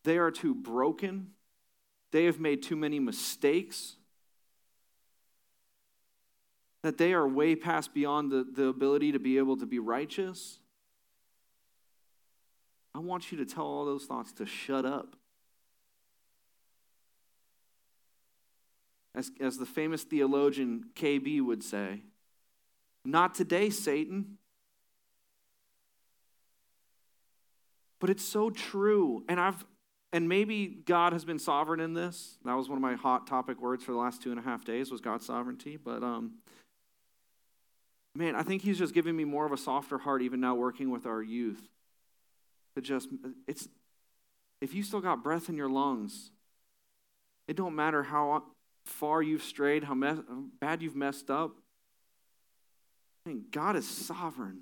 they 0.03 0.17
are 0.17 0.31
too 0.31 0.53
broken, 0.53 1.31
they 2.11 2.25
have 2.25 2.39
made 2.39 2.61
too 2.61 2.75
many 2.75 3.00
mistakes, 3.00 3.95
that 6.83 6.97
they 6.97 7.13
are 7.13 7.27
way 7.27 7.55
past 7.55 7.93
beyond 7.93 8.31
the, 8.31 8.43
the 8.43 8.65
ability 8.65 9.11
to 9.11 9.19
be 9.19 9.38
able 9.38 9.57
to 9.57 9.65
be 9.65 9.79
righteous, 9.79 10.59
I 12.93 13.00
want 13.00 13.31
you 13.31 13.38
to 13.38 13.45
tell 13.45 13.65
all 13.65 13.85
those 13.85 14.05
thoughts 14.05 14.33
to 14.33 14.45
shut 14.45 14.85
up. 14.85 15.15
As, 19.13 19.31
as 19.39 19.57
the 19.57 19.65
famous 19.65 20.03
theologian 20.03 20.85
KB 20.96 21.41
would 21.41 21.63
say, 21.63 22.01
not 23.03 23.33
today, 23.33 23.70
Satan. 23.70 24.37
But 28.01 28.09
it's 28.09 28.25
so 28.25 28.50
true. 28.50 29.24
And 29.29 29.40
I've 29.40 29.64
and 30.11 30.27
maybe 30.27 30.68
God 30.68 31.14
has 31.14 31.24
been 31.24 31.40
sovereign 31.40 31.79
in 31.79 31.94
this. 31.94 32.37
That 32.44 32.55
was 32.57 32.68
one 32.68 32.77
of 32.77 32.81
my 32.81 32.96
hot 32.96 33.27
topic 33.27 33.61
words 33.61 33.85
for 33.85 33.94
the 33.94 33.98
last 33.98 34.22
two 34.22 34.31
and 34.31 34.40
a 34.40 34.44
half 34.44 34.66
days 34.66 34.92
was 34.92 35.00
God's 35.00 35.25
sovereignty. 35.25 35.77
But 35.77 36.03
um, 36.03 36.40
man, 38.14 38.35
I 38.35 38.44
think 38.44 38.64
He's 38.64 38.77
just 38.77 38.94
giving 38.94 39.16
me 39.16 39.24
more 39.24 39.46
of 39.46 39.53
a 39.53 39.57
softer 39.57 40.00
heart, 40.00 40.22
even 40.22 40.42
now 40.42 40.55
working 40.55 40.90
with 40.90 41.05
our 41.05 41.22
youth. 41.22 41.61
To 42.75 42.81
just 42.81 43.07
it's 43.48 43.70
if 44.61 44.74
you 44.74 44.83
still 44.83 45.01
got 45.01 45.24
breath 45.24 45.48
in 45.48 45.55
your 45.55 45.70
lungs, 45.70 46.31
it 47.48 47.55
don't 47.55 47.75
matter 47.75 48.03
how 48.03 48.44
far 48.85 49.22
you've 49.22 49.44
strayed, 49.44 49.83
how, 49.83 49.96
how 49.96 50.44
bad 50.59 50.81
you've 50.81 50.96
messed 50.96 51.29
up. 51.29 51.51
Man, 53.25 53.46
God 53.51 53.75
is 53.75 53.87
sovereign. 53.87 54.61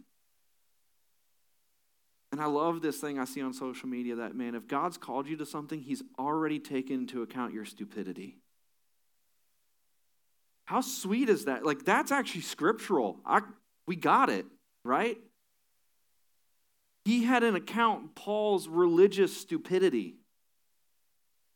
And 2.40 2.46
I 2.46 2.50
love 2.50 2.82
this 2.82 3.00
thing 3.00 3.20
I 3.20 3.26
see 3.26 3.42
on 3.42 3.52
social 3.52 3.90
media 3.90 4.16
that, 4.16 4.34
man, 4.34 4.56
if 4.56 4.66
God's 4.66 4.98
called 4.98 5.28
you 5.28 5.36
to 5.36 5.46
something, 5.46 5.82
He's 5.82 6.02
already 6.18 6.58
taken 6.58 7.02
into 7.02 7.22
account 7.22 7.54
your 7.54 7.66
stupidity. 7.66 8.38
How 10.64 10.80
sweet 10.80 11.28
is 11.28 11.46
that? 11.46 11.66
Like, 11.66 11.84
that's 11.84 12.14
actually 12.14 12.44
scriptural. 12.44 13.20
I, 13.26 13.42
we 13.88 13.98
got 13.98 14.30
it, 14.30 14.46
right? 14.86 15.18
He 17.04 17.26
had 17.26 17.44
an 17.44 17.58
account 17.58 18.16
Paul's 18.16 18.70
religious 18.70 19.36
stupidity 19.36 20.16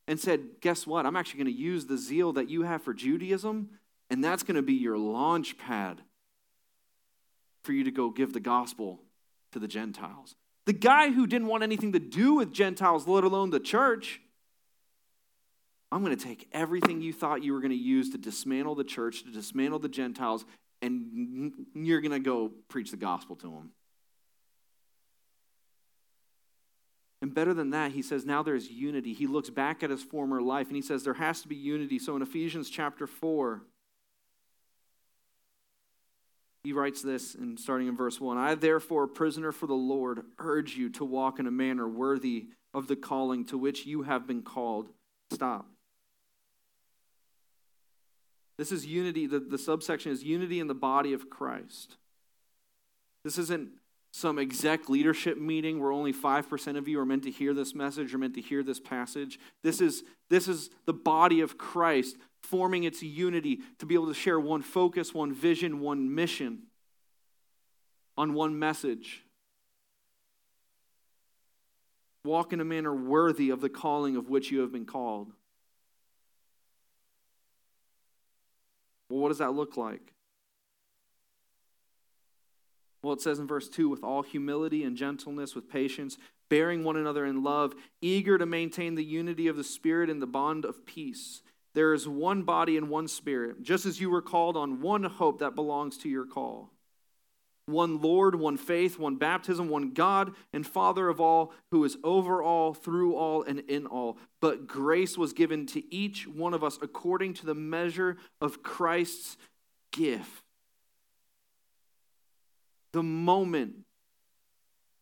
and 0.05 0.19
said, 0.19 0.59
Guess 0.59 0.85
what? 0.85 1.05
I'm 1.05 1.15
actually 1.15 1.45
going 1.45 1.55
to 1.55 1.61
use 1.61 1.85
the 1.85 1.97
zeal 1.97 2.33
that 2.33 2.49
you 2.49 2.63
have 2.63 2.83
for 2.83 2.93
Judaism, 2.93 3.69
and 4.09 4.21
that's 4.21 4.43
going 4.43 4.57
to 4.57 4.61
be 4.61 4.73
your 4.73 4.97
launch 4.97 5.57
pad 5.57 6.01
for 7.63 7.71
you 7.71 7.85
to 7.85 7.91
go 7.91 8.09
give 8.09 8.33
the 8.33 8.41
gospel 8.41 8.99
to 9.53 9.59
the 9.59 9.67
Gentiles. 9.69 10.35
The 10.65 10.73
guy 10.73 11.11
who 11.11 11.27
didn't 11.27 11.47
want 11.47 11.63
anything 11.63 11.91
to 11.91 11.99
do 11.99 12.35
with 12.35 12.53
Gentiles, 12.53 13.07
let 13.07 13.23
alone 13.23 13.49
the 13.49 13.59
church, 13.59 14.21
I'm 15.91 16.03
going 16.03 16.15
to 16.15 16.23
take 16.23 16.47
everything 16.51 17.01
you 17.01 17.13
thought 17.13 17.43
you 17.43 17.53
were 17.53 17.59
going 17.59 17.71
to 17.71 17.77
use 17.77 18.11
to 18.11 18.17
dismantle 18.17 18.75
the 18.75 18.83
church, 18.83 19.23
to 19.23 19.31
dismantle 19.31 19.79
the 19.79 19.89
Gentiles, 19.89 20.45
and 20.81 21.53
you're 21.75 22.01
going 22.01 22.11
to 22.11 22.19
go 22.19 22.51
preach 22.69 22.91
the 22.91 22.97
gospel 22.97 23.35
to 23.37 23.47
them. 23.47 23.71
And 27.21 27.33
better 27.33 27.53
than 27.53 27.69
that, 27.69 27.93
he 27.93 28.01
says 28.01 28.25
now 28.25 28.43
there's 28.43 28.69
unity. 28.69 29.13
He 29.13 29.27
looks 29.27 29.49
back 29.49 29.81
at 29.81 29.89
his 29.89 30.03
former 30.03 30.41
life 30.41 30.67
and 30.67 30.75
he 30.75 30.81
says 30.81 31.03
there 31.03 31.13
has 31.13 31.41
to 31.43 31.47
be 31.47 31.55
unity. 31.55 31.97
So 31.97 32.17
in 32.17 32.21
Ephesians 32.21 32.69
chapter 32.69 33.07
4, 33.07 33.61
he 36.63 36.71
writes 36.71 37.01
this 37.01 37.35
in 37.35 37.57
starting 37.57 37.87
in 37.87 37.97
verse 37.97 38.21
1 38.21 38.37
I, 38.37 38.55
therefore, 38.55 39.07
prisoner 39.07 39.51
for 39.51 39.67
the 39.67 39.73
Lord, 39.73 40.23
urge 40.39 40.75
you 40.75 40.89
to 40.91 41.05
walk 41.05 41.39
in 41.39 41.47
a 41.47 41.51
manner 41.51 41.87
worthy 41.87 42.47
of 42.73 42.87
the 42.87 42.95
calling 42.95 43.45
to 43.45 43.57
which 43.57 43.85
you 43.85 44.03
have 44.03 44.25
been 44.25 44.41
called. 44.41 44.89
Stop. 45.31 45.67
This 48.57 48.71
is 48.71 48.85
unity. 48.85 49.27
The, 49.27 49.39
the 49.39 49.57
subsection 49.57 50.11
is 50.11 50.23
unity 50.23 50.59
in 50.59 50.67
the 50.67 50.73
body 50.73 51.13
of 51.13 51.29
Christ. 51.29 51.97
This 53.23 53.37
isn't 53.37 53.69
some 54.11 54.37
exec 54.37 54.89
leadership 54.89 55.39
meeting 55.39 55.79
where 55.79 55.91
only 55.91 56.13
5% 56.13 56.77
of 56.77 56.87
you 56.87 56.99
are 56.99 57.05
meant 57.05 57.23
to 57.23 57.31
hear 57.31 57.53
this 57.53 57.73
message 57.73 58.13
or 58.13 58.19
meant 58.19 58.35
to 58.35 58.41
hear 58.41 58.61
this 58.61 58.79
passage. 58.79 59.39
This 59.63 59.81
is, 59.81 60.03
this 60.29 60.47
is 60.47 60.69
the 60.85 60.93
body 60.93 61.41
of 61.41 61.57
Christ 61.57 62.15
forming 62.43 62.83
its 62.83 63.01
unity 63.01 63.59
to 63.79 63.85
be 63.85 63.95
able 63.95 64.07
to 64.07 64.13
share 64.13 64.39
one 64.39 64.61
focus, 64.61 65.13
one 65.13 65.33
vision, 65.33 65.79
one 65.79 66.13
mission 66.13 66.63
on 68.17 68.33
one 68.33 68.59
message. 68.59 69.23
Walk 72.25 72.53
in 72.53 72.61
a 72.61 72.65
manner 72.65 72.93
worthy 72.93 73.49
of 73.49 73.59
the 73.59 73.69
calling 73.69 74.15
of 74.15 74.29
which 74.29 74.51
you 74.51 74.59
have 74.59 74.71
been 74.71 74.85
called. 74.85 75.31
Well, 79.09 79.19
what 79.19 79.29
does 79.29 79.39
that 79.39 79.53
look 79.53 79.77
like? 79.77 80.13
Well, 83.03 83.13
it 83.13 83.21
says 83.21 83.37
in 83.37 83.47
verse 83.47 83.67
2 83.67 83.89
with 83.89 84.03
all 84.03 84.23
humility 84.23 84.83
and 84.83 84.95
gentleness, 84.95 85.53
with 85.53 85.69
patience, 85.69 86.17
bearing 86.49 86.83
one 86.83 86.95
another 86.95 87.25
in 87.25 87.43
love, 87.43 87.73
eager 88.01 88.37
to 88.37 88.45
maintain 88.45 88.95
the 88.95 89.03
unity 89.03 89.47
of 89.47 89.57
the 89.57 89.63
Spirit 89.63 90.09
in 90.09 90.19
the 90.19 90.25
bond 90.25 90.63
of 90.63 90.85
peace. 90.85 91.42
There 91.73 91.93
is 91.93 92.07
one 92.07 92.43
body 92.43 92.77
and 92.77 92.89
one 92.89 93.07
spirit, 93.07 93.63
just 93.63 93.85
as 93.85 93.99
you 93.99 94.09
were 94.09 94.21
called 94.21 94.55
on 94.55 94.81
one 94.81 95.03
hope 95.03 95.39
that 95.39 95.55
belongs 95.55 95.97
to 95.99 96.09
your 96.09 96.25
call. 96.25 96.69
one 97.65 98.01
Lord, 98.01 98.35
one 98.35 98.57
faith, 98.57 98.99
one 98.99 99.15
baptism, 99.15 99.69
one 99.69 99.91
God 99.91 100.33
and 100.51 100.67
Father 100.67 101.07
of 101.07 101.21
all, 101.21 101.53
who 101.71 101.83
is 101.85 101.97
over 102.03 102.43
all, 102.43 102.73
through 102.73 103.15
all, 103.15 103.43
and 103.43 103.61
in 103.61 103.85
all. 103.85 104.17
But 104.41 104.67
grace 104.67 105.17
was 105.17 105.33
given 105.33 105.65
to 105.67 105.93
each 105.93 106.27
one 106.27 106.53
of 106.53 106.63
us 106.63 106.77
according 106.81 107.35
to 107.35 107.45
the 107.45 107.55
measure 107.55 108.17
of 108.41 108.63
Christ's 108.63 109.37
gift. 109.91 110.43
The 112.91 113.03
moment 113.03 113.75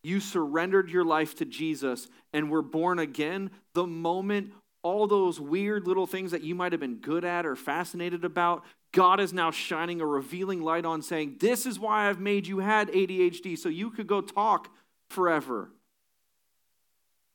you 0.04 0.20
surrendered 0.20 0.90
your 0.90 1.06
life 1.06 1.36
to 1.38 1.46
Jesus 1.46 2.08
and 2.32 2.50
were 2.50 2.62
born 2.62 3.00
again, 3.00 3.52
the 3.74 3.86
moment 3.86 4.54
all 4.84 5.08
those 5.08 5.40
weird 5.40 5.88
little 5.88 6.08
things 6.08 6.32
that 6.32 6.44
you 6.44 6.56
might 6.56 6.72
have 6.72 6.82
been 6.82 6.98
good 6.98 7.24
at 7.24 7.46
or 7.46 7.56
fascinated 7.56 8.26
about, 8.26 8.64
God 8.92 9.20
is 9.20 9.32
now 9.32 9.52
shining 9.52 10.02
a 10.02 10.06
revealing 10.06 10.62
light 10.62 10.86
on, 10.86 11.02
saying, 11.02 11.38
This 11.40 11.66
is 11.66 11.80
why 11.80 12.10
I've 12.10 12.20
made 12.20 12.48
you 12.48 12.60
had 12.60 12.90
ADHD, 12.90 13.58
so 13.58 13.70
you 13.70 13.90
could 13.92 14.08
go 14.08 14.22
talk 14.22 14.70
forever. 15.10 15.72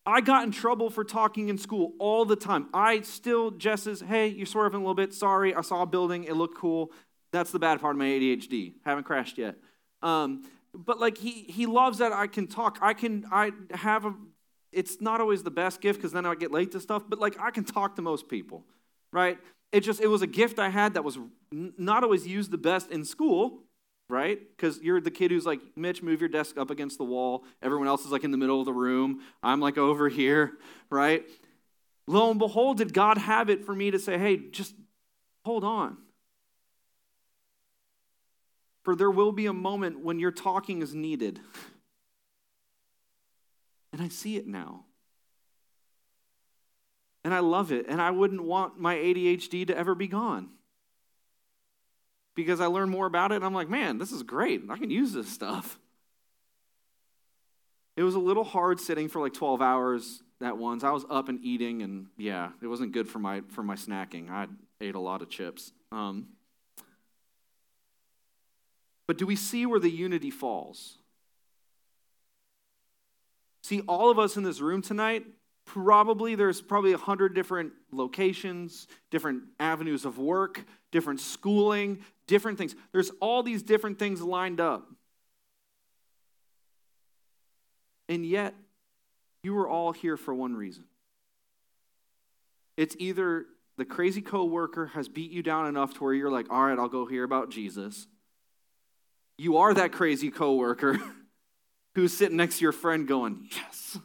I 0.05 0.21
got 0.21 0.45
in 0.45 0.53
trouble 0.53 0.91
for 0.91 1.03
talking 1.03 1.49
in 1.49 1.59
school 1.59 1.95
all 1.99 2.25
the 2.25 2.37
time. 2.37 2.69
I 2.73 3.01
still, 3.01 3.51
Jess 3.51 3.85
says, 3.85 4.01
Hey, 4.01 4.29
you're 4.29 4.47
swerving 4.47 4.79
a 4.79 4.83
little 4.83 4.95
bit. 4.95 5.15
Sorry, 5.15 5.55
I 5.55 5.63
saw 5.63 5.83
a 5.83 5.87
building. 5.87 6.25
It 6.25 6.35
looked 6.35 6.57
cool. 6.57 6.93
That's 7.33 7.51
the 7.51 7.59
bad 7.59 7.81
part 7.81 7.95
of 7.95 7.99
my 7.99 8.07
ADHD. 8.07 8.75
Haven't 8.85 9.05
crashed 9.05 9.39
yet. 9.39 9.57
Um, 10.03 10.45
but 10.75 11.01
like 11.01 11.17
he 11.17 11.31
he 11.49 11.67
loves 11.67 11.99
that 11.99 12.13
I 12.13 12.27
can 12.27 12.47
talk. 12.47 12.79
I 12.83 12.93
can 12.93 13.25
I 13.33 13.53
have 13.73 14.05
a 14.05 14.15
it's 14.77 15.01
not 15.01 15.23
always 15.23 15.43
the 15.43 15.51
best 15.51 15.81
gift 15.81 15.99
because 15.99 16.13
then 16.13 16.27
I 16.27 16.35
get 16.35 16.53
late 16.53 16.73
to 16.73 16.81
stuff, 16.81 17.03
but 17.09 17.19
like 17.19 17.41
I 17.41 17.51
can 17.51 17.65
talk 17.65 17.97
to 17.97 18.03
most 18.03 18.29
people, 18.29 18.65
right? 19.11 19.39
It 19.73 19.81
just 19.81 20.01
it 20.03 20.07
was 20.07 20.21
a 20.21 20.27
gift 20.27 20.59
I 20.59 20.69
had 20.69 20.95
that 20.95 21.03
was 21.03 21.19
not 21.51 22.05
always 22.05 22.27
used 22.27 22.51
the 22.51 22.59
best 22.59 22.91
in 22.91 23.05
school, 23.05 23.63
right? 24.11 24.39
Because 24.55 24.79
you're 24.83 25.01
the 25.01 25.11
kid 25.11 25.31
who's 25.31 25.47
like, 25.47 25.61
Mitch, 25.77 26.03
move 26.03 26.21
your 26.21 26.29
desk 26.29 26.59
up 26.59 26.71
against 26.71 26.99
the 26.99 27.05
wall. 27.05 27.45
Everyone 27.63 27.89
else 27.89 28.05
is 28.05 28.13
like 28.13 28.23
in 28.23 28.31
the 28.31 28.37
middle 28.37 28.61
of 28.61 28.67
the 28.67 28.73
room. 28.73 29.23
I'm 29.43 29.61
like 29.61 29.79
over 29.79 30.11
here, 30.11 30.53
right? 30.91 31.25
Lo 32.07 32.31
and 32.31 32.39
behold, 32.39 32.77
did 32.77 32.93
God 32.93 33.17
have 33.17 33.49
it 33.49 33.65
for 33.65 33.75
me 33.75 33.91
to 33.91 33.99
say, 33.99 34.19
hey, 34.19 34.37
just 34.37 34.75
hold 35.45 35.65
on. 35.65 35.97
For 38.85 38.95
there 38.95 39.11
will 39.11 39.33
be 39.33 39.47
a 39.47 39.55
moment 39.55 40.01
when 40.01 40.21
your 40.21 40.31
talking 40.31 40.83
is 40.83 40.95
needed. 40.95 41.41
And 43.97 44.05
I 44.05 44.09
see 44.09 44.37
it 44.37 44.47
now. 44.47 44.85
And 47.25 47.33
I 47.33 47.39
love 47.39 47.73
it. 47.73 47.87
And 47.89 48.03
I 48.03 48.11
wouldn't 48.11 48.43
want 48.43 48.79
my 48.79 48.95
ADHD 48.95 49.67
to 49.69 49.75
ever 49.77 49.95
be 49.95 50.07
gone. 50.07 50.51
Because 52.35 52.61
I 52.61 52.67
learn 52.67 52.91
more 52.91 53.07
about 53.07 53.33
it 53.33 53.37
and 53.37 53.45
I'm 53.47 53.55
like, 53.55 53.71
man, 53.71 53.97
this 53.97 54.13
is 54.13 54.23
great. 54.23 54.65
I 54.69 54.77
can 54.77 54.91
use 54.91 55.15
this 55.15 55.31
stuff. 55.33 55.79
It 57.97 58.03
was 58.03 58.15
a 58.15 58.19
little 58.19 58.45
hard 58.45 58.81
sitting 58.81 59.09
for 59.09 59.23
like 59.23 59.33
12 59.33 59.63
hours 59.63 60.23
at 60.43 60.59
once. 60.59 60.85
I 60.85 60.91
was 60.91 61.07
up 61.09 61.31
and 61.31 61.43
eating, 61.43 61.81
and 61.81 62.09
yeah, 62.19 62.51
it 62.61 62.67
wasn't 62.67 62.93
good 62.93 63.09
for 63.09 63.19
my 63.19 63.41
for 63.49 63.63
my 63.63 63.77
snacking. 63.77 64.29
I 64.29 64.49
ate 64.83 64.95
a 64.95 65.01
lot 65.01 65.23
of 65.23 65.31
chips. 65.31 65.73
Um, 65.91 66.27
but 69.07 69.17
do 69.17 69.25
we 69.25 69.37
see 69.37 69.65
where 69.65 69.81
the 69.81 69.91
unity 69.91 70.31
falls? 70.31 70.99
See, 73.67 73.81
all 73.89 74.11
of 74.13 74.19
us 74.21 74.37
in 74.37 74.45
this 74.45 74.61
room 74.61 74.81
tonight, 74.81 75.27
probably 75.65 76.37
there's 76.37 76.63
probably 76.63 76.93
a 76.93 76.99
hundred 76.99 77.35
different 77.35 77.73
locations, 77.91 78.87
different 79.11 79.43
avenues 79.59 80.05
of 80.05 80.19
work, 80.19 80.65
different 80.93 81.19
schooling, 81.19 81.99
different 82.29 82.59
things. 82.59 82.77
There's 82.93 83.11
all 83.21 83.43
these 83.43 83.65
different 83.65 83.99
things 83.99 84.23
lined 84.23 84.61
up. 84.61 84.87
And 88.09 88.25
yet, 88.25 88.55
you 89.43 89.59
are 89.59 89.69
all 89.69 89.91
here 89.91 90.17
for 90.17 90.33
one 90.33 90.55
reason. 90.55 90.85
It's 92.77 92.95
either 93.01 93.47
the 93.79 93.85
crazy 93.85 94.23
coworker 94.23 94.87
has 94.95 95.09
beat 95.09 95.33
you 95.33 95.43
down 95.43 95.67
enough 95.67 95.93
to 95.95 96.05
where 96.05 96.15
you're 96.15 96.31
like, 96.31 96.53
all 96.53 96.63
right, 96.63 96.79
I'll 96.79 96.87
go 96.87 97.05
hear 97.05 97.25
about 97.25 97.51
Jesus, 97.51 98.07
you 99.37 99.57
are 99.57 99.75
that 99.75 99.91
crazy 99.91 100.31
coworker 100.31 101.01
who's 101.97 102.13
sitting 102.13 102.37
next 102.37 102.59
to 102.59 102.63
your 102.63 102.73
friend 102.73 103.09
going, 103.09 103.49
Yes. 103.51 103.99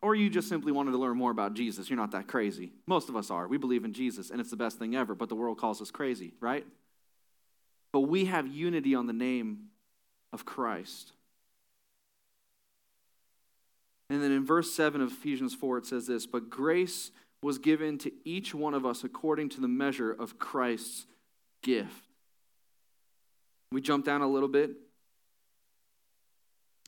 Or 0.00 0.14
you 0.14 0.28
just 0.28 0.48
simply 0.48 0.70
wanted 0.70 0.92
to 0.92 0.98
learn 0.98 1.16
more 1.16 1.30
about 1.30 1.54
Jesus. 1.54 1.88
You're 1.88 1.98
not 1.98 2.10
that 2.12 2.28
crazy. 2.28 2.72
Most 2.86 3.08
of 3.08 3.16
us 3.16 3.30
are. 3.30 3.48
We 3.48 3.56
believe 3.56 3.84
in 3.84 3.94
Jesus, 3.94 4.30
and 4.30 4.38
it's 4.38 4.50
the 4.50 4.56
best 4.56 4.78
thing 4.78 4.94
ever, 4.94 5.14
but 5.14 5.30
the 5.30 5.34
world 5.34 5.58
calls 5.58 5.80
us 5.80 5.90
crazy, 5.90 6.34
right? 6.40 6.64
But 7.90 8.00
we 8.00 8.26
have 8.26 8.46
unity 8.46 8.94
on 8.94 9.06
the 9.06 9.14
name 9.14 9.70
of 10.32 10.44
Christ. 10.44 11.12
And 14.10 14.22
then 14.22 14.30
in 14.30 14.44
verse 14.44 14.72
7 14.74 15.00
of 15.00 15.10
Ephesians 15.10 15.54
4, 15.54 15.78
it 15.78 15.86
says 15.86 16.06
this 16.06 16.26
But 16.26 16.50
grace 16.50 17.10
was 17.42 17.58
given 17.58 17.98
to 17.98 18.12
each 18.24 18.54
one 18.54 18.74
of 18.74 18.84
us 18.84 19.04
according 19.04 19.48
to 19.50 19.60
the 19.60 19.68
measure 19.68 20.12
of 20.12 20.38
Christ's 20.38 21.06
gift. 21.62 22.04
We 23.72 23.80
jump 23.80 24.04
down 24.04 24.20
a 24.20 24.28
little 24.28 24.50
bit 24.50 24.70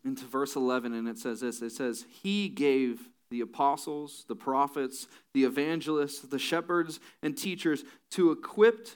into 0.06 0.24
verse 0.24 0.56
11, 0.56 0.94
and 0.94 1.08
it 1.08 1.18
says 1.18 1.40
this 1.40 1.60
it 1.60 1.72
says, 1.72 2.06
He 2.22 2.48
gave 2.48 3.08
the 3.30 3.40
apostles, 3.40 4.24
the 4.28 4.36
prophets, 4.36 5.08
the 5.34 5.44
evangelists, 5.44 6.20
the 6.20 6.38
shepherds, 6.38 7.00
and 7.22 7.36
teachers 7.36 7.84
to 8.12 8.30
equip 8.30 8.88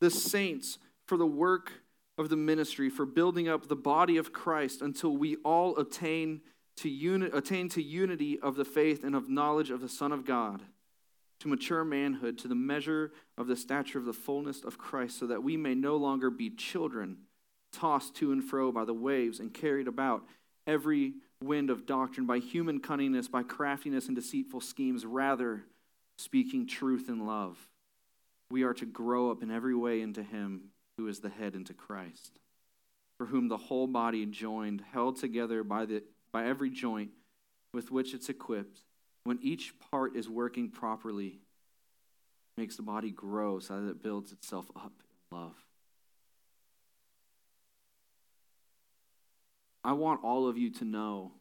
the 0.00 0.10
saints 0.10 0.78
for 1.06 1.16
the 1.16 1.26
work 1.26 1.72
of 2.18 2.28
the 2.28 2.36
ministry, 2.36 2.90
for 2.90 3.06
building 3.06 3.48
up 3.48 3.68
the 3.68 3.76
body 3.76 4.18
of 4.18 4.32
Christ 4.32 4.82
until 4.82 5.16
we 5.16 5.36
all 5.36 5.78
attain 5.78 6.42
to, 6.76 6.88
uni- 6.90 7.30
attain 7.32 7.68
to 7.70 7.82
unity 7.82 8.38
of 8.38 8.56
the 8.56 8.64
faith 8.64 9.02
and 9.02 9.14
of 9.14 9.30
knowledge 9.30 9.70
of 9.70 9.80
the 9.80 9.88
Son 9.88 10.12
of 10.12 10.26
God, 10.26 10.62
to 11.40 11.48
mature 11.48 11.84
manhood, 11.84 12.36
to 12.38 12.48
the 12.48 12.54
measure 12.54 13.12
of 13.38 13.46
the 13.46 13.56
stature 13.56 13.98
of 13.98 14.04
the 14.04 14.12
fullness 14.12 14.62
of 14.62 14.76
Christ, 14.76 15.18
so 15.18 15.26
that 15.26 15.42
we 15.42 15.56
may 15.56 15.74
no 15.74 15.96
longer 15.96 16.28
be 16.28 16.50
children 16.50 17.16
tossed 17.72 18.14
to 18.16 18.32
and 18.32 18.44
fro 18.44 18.72
by 18.72 18.84
the 18.84 18.94
waves 18.94 19.40
and 19.40 19.54
carried 19.54 19.88
about 19.88 20.22
every 20.70 21.14
wind 21.42 21.68
of 21.68 21.84
doctrine 21.84 22.26
by 22.26 22.38
human 22.38 22.80
cunningness, 22.80 23.30
by 23.30 23.42
craftiness 23.42 24.06
and 24.06 24.14
deceitful 24.14 24.60
schemes, 24.60 25.04
rather 25.04 25.64
speaking 26.18 26.66
truth 26.66 27.08
in 27.08 27.26
love. 27.26 27.58
We 28.50 28.62
are 28.62 28.74
to 28.74 28.86
grow 28.86 29.30
up 29.30 29.42
in 29.42 29.50
every 29.50 29.74
way 29.74 30.00
into 30.00 30.22
Him 30.22 30.70
who 30.96 31.08
is 31.08 31.20
the 31.20 31.28
head, 31.28 31.54
into 31.54 31.74
Christ, 31.74 32.38
for 33.18 33.26
whom 33.26 33.48
the 33.48 33.56
whole 33.56 33.86
body 33.86 34.26
joined, 34.26 34.82
held 34.92 35.16
together 35.16 35.64
by, 35.64 35.86
the, 35.86 36.02
by 36.32 36.46
every 36.46 36.70
joint 36.70 37.10
with 37.72 37.90
which 37.90 38.14
it's 38.14 38.28
equipped, 38.28 38.80
when 39.24 39.38
each 39.42 39.74
part 39.90 40.16
is 40.16 40.28
working 40.28 40.70
properly, 40.70 41.40
makes 42.56 42.76
the 42.76 42.82
body 42.82 43.10
grow 43.10 43.58
so 43.58 43.80
that 43.80 43.90
it 43.90 44.02
builds 44.02 44.32
itself 44.32 44.70
up 44.76 44.92
in 45.32 45.38
love. 45.38 45.54
I 49.82 49.92
want 49.92 50.22
all 50.22 50.46
of 50.48 50.58
you 50.58 50.70
to 50.74 50.84
know 50.84 51.32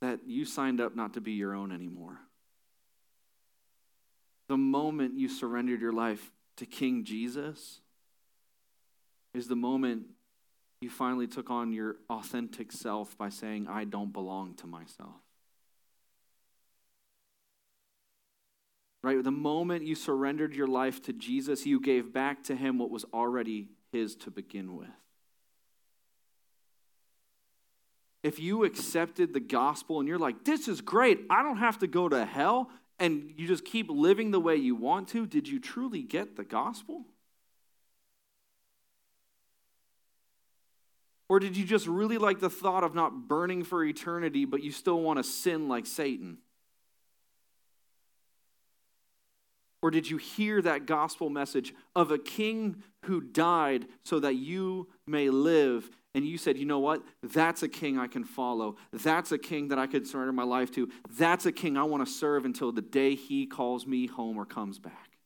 that 0.00 0.20
you 0.26 0.44
signed 0.44 0.80
up 0.80 0.94
not 0.94 1.14
to 1.14 1.20
be 1.20 1.32
your 1.32 1.54
own 1.54 1.72
anymore. 1.72 2.18
The 4.48 4.56
moment 4.56 5.18
you 5.18 5.28
surrendered 5.28 5.80
your 5.80 5.92
life 5.92 6.30
to 6.56 6.66
King 6.66 7.04
Jesus 7.04 7.80
is 9.34 9.48
the 9.48 9.56
moment 9.56 10.04
you 10.80 10.90
finally 10.90 11.26
took 11.26 11.50
on 11.50 11.72
your 11.72 11.96
authentic 12.08 12.72
self 12.72 13.16
by 13.18 13.28
saying, 13.28 13.66
I 13.68 13.84
don't 13.84 14.12
belong 14.12 14.54
to 14.56 14.66
myself. 14.66 15.16
Right? 19.02 19.22
The 19.22 19.30
moment 19.30 19.84
you 19.84 19.94
surrendered 19.94 20.54
your 20.54 20.66
life 20.66 21.02
to 21.02 21.12
Jesus, 21.12 21.66
you 21.66 21.80
gave 21.80 22.12
back 22.12 22.44
to 22.44 22.56
him 22.56 22.78
what 22.78 22.90
was 22.90 23.04
already 23.12 23.68
his 23.92 24.16
to 24.16 24.30
begin 24.30 24.76
with. 24.76 24.88
If 28.22 28.38
you 28.38 28.64
accepted 28.64 29.32
the 29.32 29.40
gospel 29.40 30.00
and 30.00 30.08
you're 30.08 30.18
like, 30.18 30.44
this 30.44 30.68
is 30.68 30.80
great, 30.80 31.20
I 31.30 31.42
don't 31.42 31.58
have 31.58 31.78
to 31.78 31.86
go 31.86 32.08
to 32.08 32.24
hell, 32.24 32.70
and 32.98 33.32
you 33.36 33.46
just 33.46 33.64
keep 33.64 33.88
living 33.88 34.30
the 34.30 34.40
way 34.40 34.56
you 34.56 34.74
want 34.74 35.08
to, 35.08 35.26
did 35.26 35.46
you 35.46 35.60
truly 35.60 36.02
get 36.02 36.36
the 36.36 36.44
gospel? 36.44 37.04
Or 41.28 41.38
did 41.38 41.56
you 41.56 41.64
just 41.64 41.86
really 41.86 42.18
like 42.18 42.40
the 42.40 42.50
thought 42.50 42.84
of 42.84 42.94
not 42.94 43.28
burning 43.28 43.62
for 43.62 43.84
eternity, 43.84 44.46
but 44.46 44.62
you 44.62 44.72
still 44.72 45.00
want 45.00 45.18
to 45.18 45.22
sin 45.22 45.68
like 45.68 45.86
Satan? 45.86 46.38
Or 49.80 49.90
did 49.90 50.10
you 50.10 50.16
hear 50.16 50.60
that 50.62 50.86
gospel 50.86 51.30
message 51.30 51.72
of 51.94 52.10
a 52.10 52.18
king 52.18 52.82
who 53.04 53.20
died 53.20 53.86
so 54.04 54.18
that 54.18 54.34
you 54.34 54.88
may 55.06 55.30
live 55.30 55.88
and 56.14 56.24
you 56.24 56.38
said, 56.38 56.56
you 56.56 56.64
know 56.64 56.78
what? 56.78 57.02
That's 57.22 57.62
a 57.62 57.68
king 57.68 57.98
I 57.98 58.06
can 58.06 58.24
follow. 58.24 58.76
That's 58.92 59.30
a 59.30 59.38
king 59.38 59.68
that 59.68 59.78
I 59.78 59.86
could 59.86 60.06
surrender 60.06 60.32
my 60.32 60.42
life 60.42 60.70
to. 60.72 60.88
That's 61.16 61.46
a 61.46 61.52
king 61.52 61.76
I 61.76 61.82
want 61.84 62.06
to 62.06 62.12
serve 62.12 62.44
until 62.44 62.72
the 62.72 62.82
day 62.82 63.14
he 63.14 63.46
calls 63.46 63.86
me 63.86 64.06
home 64.06 64.36
or 64.36 64.44
comes 64.46 64.78
back. 64.78 65.18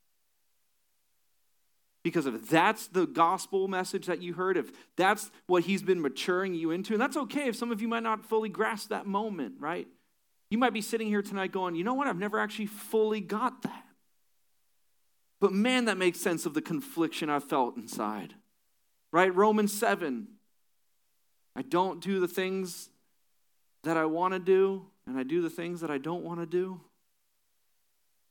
Because 2.03 2.27
if 2.27 2.49
that's 2.49 2.89
the 2.89 3.07
gospel 3.07 3.69
message 3.69 4.07
that 4.07 4.21
you 4.21 4.35
heard, 4.35 4.57
if 4.57 4.73
that's 4.97 5.31
what 5.47 5.63
he's 5.63 5.83
been 5.83 6.03
maturing 6.03 6.53
you 6.55 6.73
into, 6.73 6.95
and 6.95 7.01
that's 7.01 7.17
okay 7.17 7.47
if 7.49 7.55
some 7.55 7.71
of 7.71 7.81
you 7.81 7.87
might 7.87 8.03
not 8.03 8.27
fully 8.27 8.49
grasp 8.49 8.89
that 8.89 9.07
moment, 9.07 9.55
right? 9.61 9.87
You 10.51 10.59
might 10.59 10.73
be 10.73 10.83
sitting 10.83 11.07
here 11.07 11.23
tonight 11.23 11.53
going, 11.53 11.77
you 11.77 11.85
know 11.85 11.95
what? 11.95 12.09
I've 12.09 12.19
never 12.19 12.41
actually 12.41 12.67
fully 12.67 13.21
got 13.21 13.63
that. 13.63 13.85
But 15.41 15.53
man, 15.53 15.85
that 15.85 15.97
makes 15.97 16.21
sense 16.21 16.45
of 16.45 16.55
the 16.55 16.61
confliction 16.61 17.31
I 17.31 17.39
felt 17.39 17.77
inside, 17.77 18.35
right? 19.13 19.35
Romans 19.35 19.73
7. 19.73 20.27
I 21.55 21.63
don't 21.63 22.01
do 22.01 22.21
the 22.21 22.29
things 22.29 22.89
that 23.85 23.97
I 23.97 24.05
want 24.07 24.35
to 24.35 24.39
do, 24.39 24.87
and 25.07 25.19
I 25.19 25.23
do 25.23 25.43
the 25.43 25.51
things 25.51 25.81
that 25.81 25.91
I 25.91 25.99
don't 25.99 26.25
want 26.25 26.41
to 26.41 26.47
do. 26.47 26.81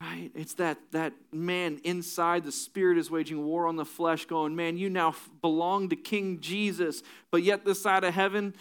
Right? 0.02 0.32
It's 0.34 0.56
that 0.56 0.80
that 0.92 1.14
man 1.32 1.80
inside 1.84 2.44
the 2.44 2.52
spirit 2.52 2.98
is 2.98 3.12
waging 3.12 3.46
war 3.46 3.68
on 3.68 3.76
the 3.76 3.86
flesh, 3.86 4.26
going, 4.26 4.56
Man, 4.56 4.76
you 4.76 4.90
now 4.90 5.14
belong 5.42 5.90
to 5.90 5.96
King 5.96 6.40
Jesus, 6.40 7.04
but 7.30 7.44
yet 7.44 7.66
this 7.66 7.82
side 7.82 8.04
of 8.04 8.14
heaven, 8.14 8.56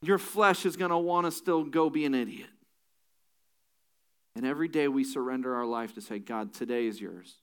your 0.00 0.18
flesh 0.18 0.64
is 0.64 0.76
going 0.76 0.92
to 0.92 0.98
want 0.98 1.26
to 1.26 1.32
still 1.32 1.64
go 1.64 1.90
be 1.90 2.04
an 2.04 2.14
idiot. 2.14 2.48
And 4.36 4.44
every 4.44 4.68
day 4.68 4.86
we 4.86 5.02
surrender 5.02 5.56
our 5.56 5.64
life 5.64 5.94
to 5.94 6.00
say, 6.00 6.18
God, 6.18 6.52
today 6.52 6.86
is 6.86 7.00
yours. 7.00 7.34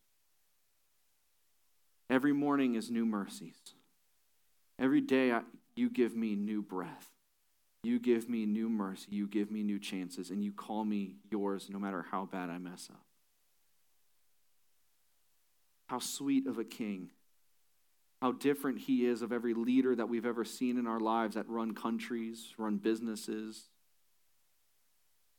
Every 2.09 2.33
morning 2.33 2.75
is 2.75 2.91
new 2.91 3.05
mercies. 3.05 3.55
Every 4.77 5.01
day 5.01 5.31
I, 5.31 5.41
you 5.75 5.89
give 5.89 6.15
me 6.15 6.35
new 6.35 6.61
breath. 6.61 7.09
You 7.83 7.99
give 7.99 8.29
me 8.29 8.45
new 8.45 8.69
mercy. 8.69 9.07
You 9.09 9.27
give 9.27 9.51
me 9.51 9.61
new 9.61 9.79
chances, 9.79 10.29
and 10.29 10.43
you 10.43 10.53
call 10.53 10.85
me 10.85 11.15
yours 11.29 11.69
no 11.69 11.79
matter 11.79 12.05
how 12.11 12.25
bad 12.25 12.49
I 12.49 12.57
mess 12.57 12.89
up. 12.91 13.01
How 15.87 15.99
sweet 15.99 16.47
of 16.47 16.57
a 16.57 16.63
king. 16.63 17.09
How 18.21 18.31
different 18.31 18.79
he 18.79 19.05
is 19.05 19.21
of 19.21 19.33
every 19.33 19.53
leader 19.53 19.95
that 19.95 20.07
we've 20.07 20.25
ever 20.25 20.45
seen 20.45 20.77
in 20.77 20.87
our 20.87 20.99
lives 20.99 21.35
that 21.35 21.49
run 21.49 21.73
countries, 21.73 22.53
run 22.57 22.77
businesses. 22.77 23.65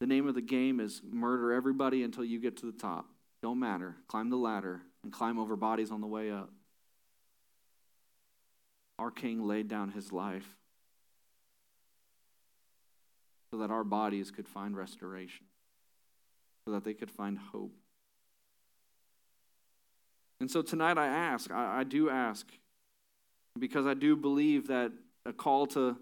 The 0.01 0.07
name 0.07 0.29
of 0.29 0.35
the 0.35 0.43
game 0.43 0.81
is 0.81 1.01
murder 1.11 1.53
everybody 1.53 2.03
until 2.03 2.25
you 2.25 2.39
get 2.39 2.59
to 2.59 2.67
the 2.67 2.79
top. 2.79 3.07
Don't 3.43 3.59
matter. 3.59 3.97
Climb 4.07 4.29
the 4.29 4.37
ladder 4.37 4.83
and 5.03 5.11
climb 5.11 5.39
over 5.39 5.57
bodies 5.57 5.91
on 5.91 6.03
the 6.03 6.07
way 6.07 6.31
up. 6.31 6.51
Our 8.99 9.11
king 9.11 9.47
laid 9.47 9.69
down 9.69 9.91
his 9.91 10.13
life 10.13 10.57
so 13.51 13.59
that 13.59 13.71
our 13.71 13.85
bodies 13.85 14.31
could 14.31 14.49
find 14.49 14.77
restoration, 14.77 15.47
so 16.65 16.73
that 16.73 16.85
they 16.85 16.95
could 16.95 17.11
find 17.11 17.39
hope. 17.39 17.75
And 20.41 20.51
so 20.51 20.61
tonight 20.63 20.99
I 20.99 21.07
ask, 21.07 21.51
I, 21.51 21.81
I 21.81 21.85
do 21.85 22.11
ask, 22.11 22.47
because 23.59 23.87
I 23.87 23.95
do 23.95 24.17
believe 24.17 24.67
that 24.67 24.93
a 25.25 25.33
call 25.33 25.67
to, 25.69 25.97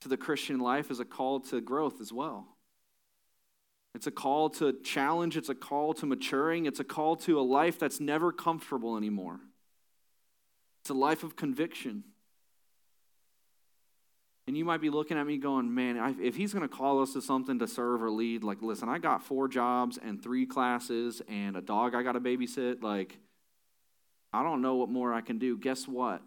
to 0.00 0.08
the 0.08 0.16
Christian 0.16 0.60
life 0.60 0.90
is 0.90 1.00
a 1.00 1.04
call 1.04 1.40
to 1.40 1.60
growth 1.60 2.00
as 2.00 2.12
well. 2.12 2.46
It's 3.94 4.06
a 4.06 4.12
call 4.12 4.50
to 4.50 4.72
challenge, 4.82 5.36
it's 5.36 5.48
a 5.48 5.54
call 5.54 5.94
to 5.94 6.06
maturing, 6.06 6.66
it's 6.66 6.80
a 6.80 6.84
call 6.84 7.16
to 7.16 7.38
a 7.38 7.42
life 7.42 7.78
that's 7.78 8.00
never 8.00 8.32
comfortable 8.32 8.96
anymore. 8.96 9.40
It's 10.82 10.90
a 10.90 10.94
life 10.94 11.22
of 11.22 11.36
conviction. 11.36 12.04
And 14.46 14.58
you 14.58 14.64
might 14.64 14.82
be 14.82 14.90
looking 14.90 15.16
at 15.16 15.26
me 15.26 15.38
going, 15.38 15.74
man, 15.74 16.16
if 16.20 16.36
he's 16.36 16.52
going 16.52 16.68
to 16.68 16.74
call 16.74 17.00
us 17.00 17.14
to 17.14 17.22
something 17.22 17.58
to 17.60 17.66
serve 17.66 18.02
or 18.02 18.10
lead, 18.10 18.44
like, 18.44 18.60
listen, 18.60 18.90
I 18.90 18.98
got 18.98 19.22
four 19.22 19.48
jobs 19.48 19.98
and 20.02 20.22
three 20.22 20.44
classes 20.44 21.22
and 21.28 21.56
a 21.56 21.62
dog 21.62 21.94
I 21.94 22.02
got 22.02 22.12
to 22.12 22.20
babysit. 22.20 22.82
Like, 22.82 23.18
I 24.34 24.42
don't 24.42 24.60
know 24.60 24.74
what 24.76 24.90
more 24.90 25.14
I 25.14 25.22
can 25.22 25.38
do. 25.38 25.56
Guess 25.56 25.88
what? 25.88 26.20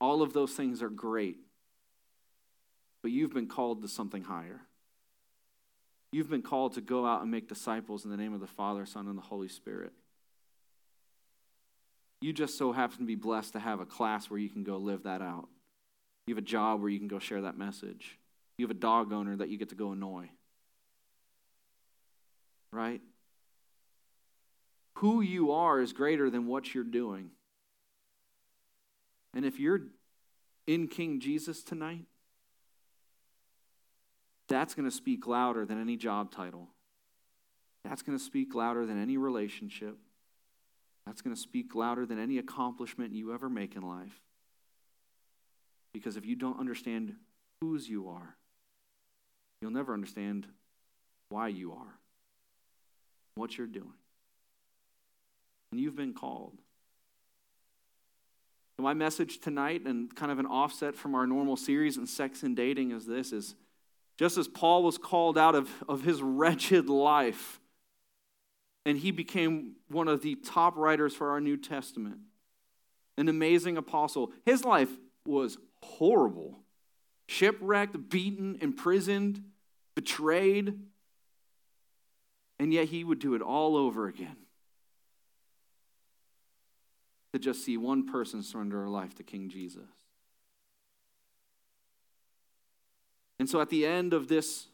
All 0.00 0.22
of 0.22 0.32
those 0.32 0.52
things 0.52 0.80
are 0.80 0.90
great. 0.90 1.38
But 3.02 3.10
you've 3.10 3.34
been 3.34 3.48
called 3.48 3.82
to 3.82 3.88
something 3.88 4.22
higher. 4.22 4.60
You've 6.12 6.30
been 6.30 6.42
called 6.42 6.74
to 6.74 6.80
go 6.80 7.04
out 7.04 7.22
and 7.22 7.30
make 7.30 7.48
disciples 7.48 8.04
in 8.04 8.10
the 8.10 8.16
name 8.16 8.32
of 8.32 8.40
the 8.40 8.46
Father, 8.46 8.86
Son, 8.86 9.08
and 9.08 9.18
the 9.18 9.22
Holy 9.22 9.48
Spirit. 9.48 9.92
You 12.20 12.32
just 12.32 12.56
so 12.56 12.72
happen 12.72 12.98
to 12.98 13.04
be 13.04 13.14
blessed 13.14 13.52
to 13.54 13.60
have 13.60 13.80
a 13.80 13.86
class 13.86 14.30
where 14.30 14.40
you 14.40 14.48
can 14.48 14.64
go 14.64 14.76
live 14.76 15.02
that 15.02 15.20
out. 15.20 15.48
You 16.28 16.34
have 16.34 16.44
a 16.44 16.46
job 16.46 16.80
where 16.80 16.90
you 16.90 16.98
can 16.98 17.08
go 17.08 17.18
share 17.18 17.42
that 17.42 17.58
message. 17.58 18.18
You 18.58 18.66
have 18.66 18.76
a 18.76 18.78
dog 18.78 19.12
owner 19.12 19.36
that 19.36 19.48
you 19.48 19.58
get 19.58 19.70
to 19.70 19.74
go 19.74 19.92
annoy. 19.92 20.30
Right? 22.70 23.00
who 24.98 25.20
you 25.20 25.52
are 25.52 25.80
is 25.80 25.92
greater 25.92 26.28
than 26.28 26.46
what 26.46 26.74
you're 26.74 26.82
doing. 26.82 27.30
And 29.32 29.44
if 29.44 29.60
you're 29.60 29.82
in 30.66 30.88
King 30.88 31.20
Jesus 31.20 31.62
tonight, 31.62 32.06
that's 34.48 34.74
going 34.74 34.88
to 34.88 34.94
speak 34.94 35.26
louder 35.26 35.64
than 35.64 35.80
any 35.80 35.96
job 35.96 36.32
title. 36.32 36.68
That's 37.84 38.02
going 38.02 38.18
to 38.18 38.24
speak 38.24 38.54
louder 38.54 38.86
than 38.86 39.00
any 39.00 39.16
relationship. 39.16 39.96
That's 41.06 41.22
going 41.22 41.34
to 41.34 41.40
speak 41.40 41.76
louder 41.76 42.04
than 42.04 42.18
any 42.18 42.38
accomplishment 42.38 43.12
you 43.12 43.32
ever 43.32 43.48
make 43.48 43.76
in 43.76 43.82
life. 43.82 44.20
Because 45.92 46.16
if 46.16 46.26
you 46.26 46.36
don't 46.36 46.60
understand 46.60 47.14
whose 47.60 47.88
you 47.88 48.08
are, 48.08 48.36
you'll 49.60 49.70
never 49.70 49.92
understand 49.94 50.46
why 51.28 51.48
you 51.48 51.72
are, 51.72 51.98
what 53.34 53.56
you're 53.58 53.66
doing 53.66 53.94
and 55.70 55.80
you've 55.80 55.96
been 55.96 56.14
called. 56.14 56.58
My 58.80 58.94
message 58.94 59.40
tonight, 59.40 59.82
and 59.86 60.14
kind 60.14 60.30
of 60.30 60.38
an 60.38 60.46
offset 60.46 60.94
from 60.94 61.16
our 61.16 61.26
normal 61.26 61.56
series 61.56 61.98
on 61.98 62.06
sex 62.06 62.44
and 62.44 62.54
dating, 62.54 62.92
is 62.92 63.06
this 63.06 63.32
is 63.32 63.56
just 64.16 64.38
as 64.38 64.46
Paul 64.46 64.84
was 64.84 64.98
called 64.98 65.36
out 65.36 65.56
of, 65.56 65.68
of 65.88 66.02
his 66.02 66.22
wretched 66.22 66.88
life, 66.88 67.60
and 68.86 68.96
he 68.96 69.10
became 69.10 69.74
one 69.88 70.06
of 70.06 70.22
the 70.22 70.36
top 70.36 70.76
writers 70.76 71.12
for 71.12 71.30
our 71.30 71.40
New 71.40 71.56
Testament, 71.56 72.18
an 73.16 73.28
amazing 73.28 73.76
apostle. 73.76 74.32
His 74.46 74.64
life 74.64 74.90
was 75.26 75.58
horrible 75.82 76.58
shipwrecked, 77.28 78.08
beaten, 78.08 78.58
imprisoned, 78.60 79.42
betrayed, 79.94 80.78
and 82.58 82.72
yet 82.72 82.88
he 82.88 83.04
would 83.04 83.18
do 83.18 83.34
it 83.34 83.42
all 83.42 83.76
over 83.76 84.08
again 84.08 84.36
to 87.32 87.38
just 87.38 87.64
see 87.64 87.76
one 87.76 88.06
person 88.06 88.42
surrender 88.42 88.80
her 88.80 88.88
life 88.88 89.14
to 89.14 89.22
King 89.22 89.50
Jesus. 89.50 89.82
And 93.38 93.48
so 93.48 93.60
at 93.60 93.68
the 93.68 93.86
end 93.86 94.14
of 94.14 94.26
this 94.26 94.66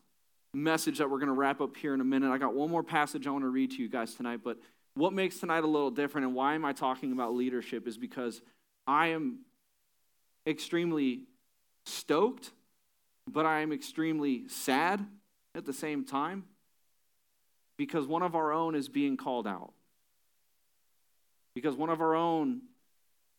message 0.54 0.98
that 0.98 1.10
we're 1.10 1.18
going 1.18 1.26
to 1.26 1.34
wrap 1.34 1.60
up 1.60 1.76
here 1.76 1.92
in 1.92 2.00
a 2.00 2.04
minute, 2.04 2.30
I 2.30 2.38
got 2.38 2.54
one 2.54 2.70
more 2.70 2.84
passage 2.84 3.26
I 3.26 3.30
want 3.30 3.44
to 3.44 3.48
read 3.48 3.72
to 3.72 3.82
you 3.82 3.88
guys 3.88 4.14
tonight. 4.14 4.40
But 4.42 4.58
what 4.94 5.12
makes 5.12 5.40
tonight 5.40 5.64
a 5.64 5.66
little 5.66 5.90
different 5.90 6.28
and 6.28 6.34
why 6.34 6.54
am 6.54 6.64
I 6.64 6.72
talking 6.72 7.12
about 7.12 7.34
leadership 7.34 7.88
is 7.88 7.98
because 7.98 8.40
I 8.86 9.08
am 9.08 9.40
extremely 10.46 11.22
stoked, 11.86 12.50
but 13.26 13.46
I 13.46 13.60
am 13.60 13.72
extremely 13.72 14.48
sad 14.48 15.04
at 15.54 15.64
the 15.64 15.72
same 15.72 16.04
time 16.04 16.44
because 17.76 18.06
one 18.06 18.22
of 18.22 18.34
our 18.34 18.52
own 18.52 18.74
is 18.74 18.88
being 18.88 19.16
called 19.16 19.46
out 19.46 19.72
because 21.54 21.76
one 21.76 21.90
of 21.90 22.00
our 22.00 22.14
own 22.14 22.62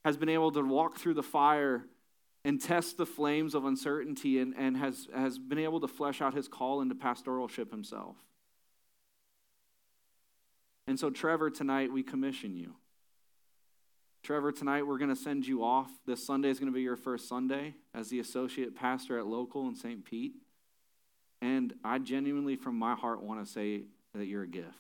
has 0.04 0.18
been 0.18 0.30
able 0.30 0.52
to 0.52 0.62
walk 0.62 0.98
through 0.98 1.14
the 1.14 1.24
fire 1.24 1.86
and 2.44 2.62
test 2.62 2.98
the 2.98 3.06
flames 3.06 3.56
of 3.56 3.66
uncertainty 3.66 4.40
and, 4.40 4.54
and 4.58 4.78
has, 4.78 5.08
has 5.14 5.38
been 5.38 5.58
able 5.58 5.80
to 5.80 5.88
flesh 5.88 6.22
out 6.22 6.34
his 6.34 6.48
call 6.48 6.82
into 6.82 6.96
pastoralship 6.96 7.72
himself. 7.72 8.16
And 10.88 11.00
so, 11.00 11.10
Trevor, 11.10 11.50
tonight 11.50 11.92
we 11.92 12.04
commission 12.04 12.56
you. 12.56 12.76
Trevor, 14.26 14.52
tonight 14.52 14.88
we're 14.88 14.98
going 14.98 15.12
to 15.12 15.16
send 15.16 15.46
you 15.46 15.64
off. 15.64 15.92
This 16.08 16.26
Sunday 16.26 16.50
is 16.50 16.58
going 16.58 16.72
to 16.72 16.76
be 16.76 16.82
your 16.82 16.96
first 16.96 17.30
Sunday 17.30 17.76
as 17.94 18.10
the 18.10 18.20
associate 18.20 18.76
pastor 18.76 19.20
at 19.20 19.28
Local 19.28 19.68
in 19.68 19.76
St. 19.76 20.04
Pete. 20.04 20.34
And 21.44 21.72
I 21.84 22.00
genuinely, 22.00 22.56
from 22.56 22.80
my 22.80 22.96
heart, 22.96 23.22
want 23.22 23.46
to 23.46 23.52
say 23.52 23.84
that 24.16 24.26
you're 24.26 24.42
a 24.42 24.48
gift 24.48 24.74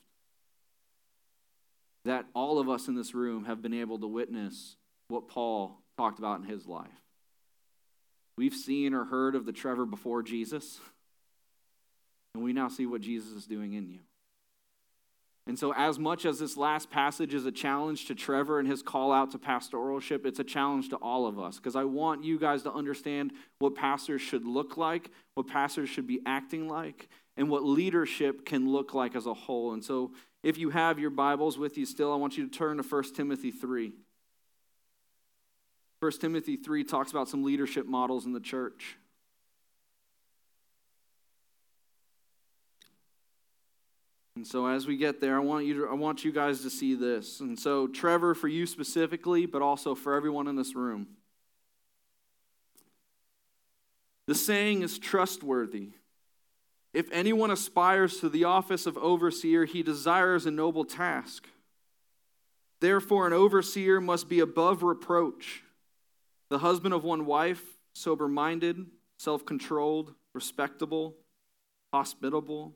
that 2.05 2.25
all 2.33 2.59
of 2.59 2.69
us 2.69 2.87
in 2.87 2.95
this 2.95 3.13
room 3.13 3.45
have 3.45 3.61
been 3.61 3.73
able 3.73 3.99
to 3.99 4.07
witness 4.07 4.77
what 5.09 5.27
Paul 5.27 5.79
talked 5.97 6.17
about 6.17 6.39
in 6.39 6.45
his 6.47 6.65
life. 6.65 6.87
We've 8.37 8.53
seen 8.53 8.93
or 8.93 9.05
heard 9.05 9.35
of 9.35 9.45
the 9.45 9.51
Trevor 9.51 9.85
before 9.85 10.23
Jesus, 10.23 10.79
and 12.33 12.43
we 12.43 12.53
now 12.53 12.67
see 12.67 12.85
what 12.85 13.01
Jesus 13.01 13.31
is 13.31 13.45
doing 13.45 13.73
in 13.73 13.89
you. 13.89 13.99
And 15.47 15.59
so, 15.59 15.73
as 15.75 15.99
much 15.99 16.25
as 16.25 16.39
this 16.39 16.57
last 16.57 16.89
passage 16.89 17.35
is 17.35 17.45
a 17.45 17.51
challenge 17.51 18.05
to 18.05 18.15
Trevor 18.15 18.59
and 18.59 18.67
his 18.67 18.81
call 18.81 19.11
out 19.11 19.31
to 19.31 19.37
pastoralship, 19.37 20.25
it's 20.25 20.39
a 20.39 20.43
challenge 20.43 20.89
to 20.89 20.95
all 20.95 21.27
of 21.27 21.39
us 21.39 21.57
because 21.57 21.75
I 21.75 21.83
want 21.83 22.23
you 22.23 22.39
guys 22.39 22.63
to 22.63 22.73
understand 22.73 23.31
what 23.59 23.75
pastors 23.75 24.21
should 24.21 24.43
look 24.43 24.75
like, 24.75 25.11
what 25.35 25.47
pastors 25.47 25.87
should 25.87 26.07
be 26.07 26.19
acting 26.25 26.67
like, 26.67 27.09
and 27.37 27.47
what 27.47 27.63
leadership 27.63 28.43
can 28.43 28.71
look 28.71 28.95
like 28.95 29.15
as 29.15 29.27
a 29.27 29.35
whole. 29.35 29.73
And 29.73 29.85
so, 29.85 30.13
if 30.41 30.57
you 30.57 30.71
have 30.71 30.97
your 30.97 31.11
Bibles 31.11 31.59
with 31.59 31.77
you 31.77 31.85
still, 31.85 32.11
I 32.11 32.15
want 32.15 32.37
you 32.37 32.47
to 32.47 32.51
turn 32.51 32.77
to 32.77 32.83
1 32.83 33.03
Timothy 33.13 33.51
3. 33.51 33.93
1 35.99 36.11
Timothy 36.13 36.55
3 36.55 36.83
talks 36.83 37.11
about 37.11 37.29
some 37.29 37.43
leadership 37.43 37.85
models 37.85 38.25
in 38.25 38.33
the 38.33 38.39
church. 38.39 38.97
And 44.35 44.45
so 44.45 44.67
as 44.67 44.85
we 44.85 44.97
get 44.97 45.21
there, 45.21 45.37
I 45.37 45.39
want 45.39 45.65
you 45.65 45.81
to, 45.81 45.87
I 45.87 45.93
want 45.93 46.25
you 46.25 46.31
guys 46.31 46.61
to 46.63 46.69
see 46.69 46.93
this. 46.93 47.39
And 47.39 47.57
so 47.57 47.87
Trevor 47.87 48.35
for 48.35 48.47
you 48.47 48.65
specifically, 48.65 49.45
but 49.45 49.61
also 49.61 49.95
for 49.95 50.13
everyone 50.13 50.47
in 50.47 50.55
this 50.55 50.75
room. 50.75 51.07
The 54.27 54.35
saying 54.35 54.81
is 54.81 54.99
trustworthy. 54.99 55.91
If 56.93 57.11
anyone 57.11 57.51
aspires 57.51 58.19
to 58.19 58.29
the 58.29 58.45
office 58.45 58.85
of 58.85 58.97
overseer, 58.97 59.65
he 59.65 59.83
desires 59.83 60.45
a 60.45 60.51
noble 60.51 60.85
task. 60.85 61.47
Therefore, 62.79 63.27
an 63.27 63.33
overseer 63.33 64.01
must 64.01 64.27
be 64.27 64.39
above 64.39 64.83
reproach, 64.83 65.63
the 66.49 66.59
husband 66.59 66.93
of 66.93 67.03
one 67.03 67.25
wife, 67.25 67.63
sober 67.93 68.27
minded, 68.27 68.85
self 69.17 69.45
controlled, 69.45 70.13
respectable, 70.33 71.15
hospitable, 71.93 72.75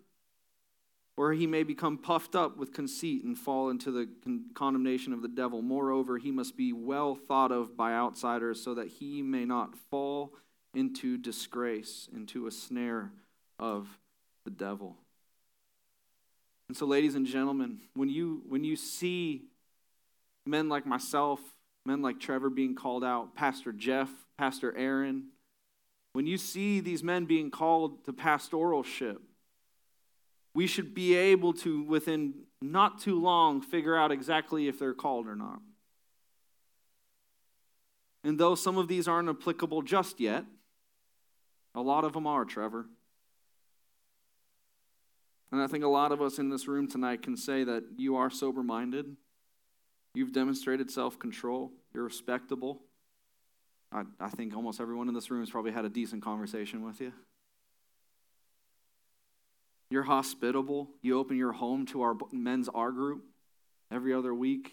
or 1.17 1.33
he 1.33 1.45
may 1.45 1.63
become 1.63 1.97
puffed 1.97 2.35
up 2.35 2.57
with 2.57 2.73
conceit 2.73 3.23
and 3.23 3.37
fall 3.37 3.69
into 3.69 3.91
the 3.91 4.07
con- 4.23 4.45
condemnation 4.53 5.13
of 5.13 5.21
the 5.21 5.27
devil. 5.27 5.61
Moreover, 5.61 6.17
he 6.17 6.31
must 6.31 6.55
be 6.55 6.73
well 6.73 7.15
thought 7.15 7.51
of 7.51 7.75
by 7.75 7.93
outsiders 7.93 8.61
so 8.63 8.73
that 8.75 8.87
he 8.87 9.21
may 9.21 9.45
not 9.45 9.75
fall 9.89 10.33
into 10.73 11.17
disgrace, 11.17 12.07
into 12.15 12.47
a 12.47 12.51
snare 12.51 13.11
of 13.59 13.99
the 14.45 14.51
devil. 14.51 14.97
And 16.69 16.77
so, 16.77 16.85
ladies 16.85 17.15
and 17.15 17.25
gentlemen, 17.25 17.81
when 17.95 18.07
you, 18.07 18.43
when 18.47 18.63
you 18.63 18.77
see 18.77 19.43
men 20.45 20.69
like 20.69 20.85
myself, 20.85 21.41
men 21.85 22.01
like 22.01 22.19
Trevor 22.19 22.49
being 22.49 22.75
called 22.75 23.03
out, 23.03 23.35
Pastor 23.35 23.73
Jeff, 23.73 24.09
Pastor 24.37 24.75
Aaron, 24.77 25.25
when 26.13 26.27
you 26.27 26.37
see 26.37 26.79
these 26.79 27.03
men 27.03 27.25
being 27.25 27.51
called 27.51 28.05
to 28.05 28.13
pastoralship, 28.13 29.17
we 30.53 30.67
should 30.67 30.93
be 30.93 31.15
able 31.15 31.53
to, 31.53 31.83
within 31.83 32.33
not 32.61 33.01
too 33.01 33.19
long, 33.19 33.61
figure 33.61 33.95
out 33.95 34.11
exactly 34.11 34.67
if 34.67 34.79
they're 34.79 34.93
called 34.93 35.27
or 35.27 35.35
not. 35.35 35.59
And 38.23 38.39
though 38.39 38.55
some 38.55 38.77
of 38.77 38.87
these 38.87 39.07
aren't 39.07 39.29
applicable 39.29 39.81
just 39.81 40.19
yet, 40.19 40.45
a 41.73 41.81
lot 41.81 42.03
of 42.03 42.13
them 42.13 42.27
are, 42.27 42.45
Trevor. 42.45 42.85
And 45.51 45.61
I 45.61 45.67
think 45.67 45.83
a 45.83 45.87
lot 45.87 46.11
of 46.11 46.21
us 46.21 46.37
in 46.37 46.49
this 46.49 46.67
room 46.67 46.87
tonight 46.87 47.21
can 47.21 47.35
say 47.35 47.63
that 47.63 47.83
you 47.97 48.15
are 48.15 48.29
sober 48.29 48.63
minded. 48.63 49.17
You've 50.13 50.31
demonstrated 50.33 50.91
self 50.91 51.17
control. 51.17 51.71
You're 51.93 52.03
respectable. 52.03 52.81
I, 53.91 54.03
I 54.19 54.29
think 54.29 54.55
almost 54.55 54.79
everyone 54.79 55.07
in 55.09 55.13
this 55.13 55.29
room 55.29 55.41
has 55.41 55.49
probably 55.49 55.71
had 55.71 55.83
a 55.83 55.89
decent 55.89 56.23
conversation 56.23 56.85
with 56.85 57.01
you. 57.01 57.11
You're 59.91 60.03
hospitable. 60.03 60.89
You 61.01 61.19
open 61.19 61.35
your 61.35 61.51
home 61.51 61.85
to 61.87 62.01
our 62.01 62.15
men's 62.31 62.69
R 62.69 62.93
group 62.93 63.25
every 63.91 64.13
other 64.13 64.33
week. 64.33 64.71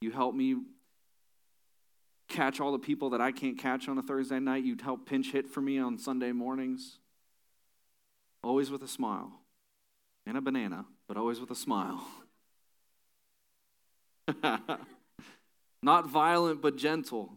You 0.00 0.12
help 0.12 0.36
me 0.36 0.54
catch 2.28 2.60
all 2.60 2.70
the 2.70 2.78
people 2.78 3.10
that 3.10 3.20
I 3.20 3.32
can't 3.32 3.58
catch 3.58 3.88
on 3.88 3.98
a 3.98 4.02
Thursday 4.02 4.38
night. 4.38 4.62
You'd 4.62 4.82
help 4.82 5.04
pinch 5.04 5.32
hit 5.32 5.50
for 5.50 5.60
me 5.60 5.80
on 5.80 5.98
Sunday 5.98 6.30
mornings. 6.30 7.00
Always 8.44 8.70
with 8.70 8.84
a 8.84 8.88
smile 8.88 9.32
and 10.26 10.36
a 10.36 10.40
banana, 10.40 10.84
but 11.08 11.16
always 11.16 11.40
with 11.40 11.50
a 11.50 11.56
smile. 11.56 12.06
Not 15.82 16.08
violent, 16.08 16.62
but 16.62 16.76
gentle. 16.76 17.32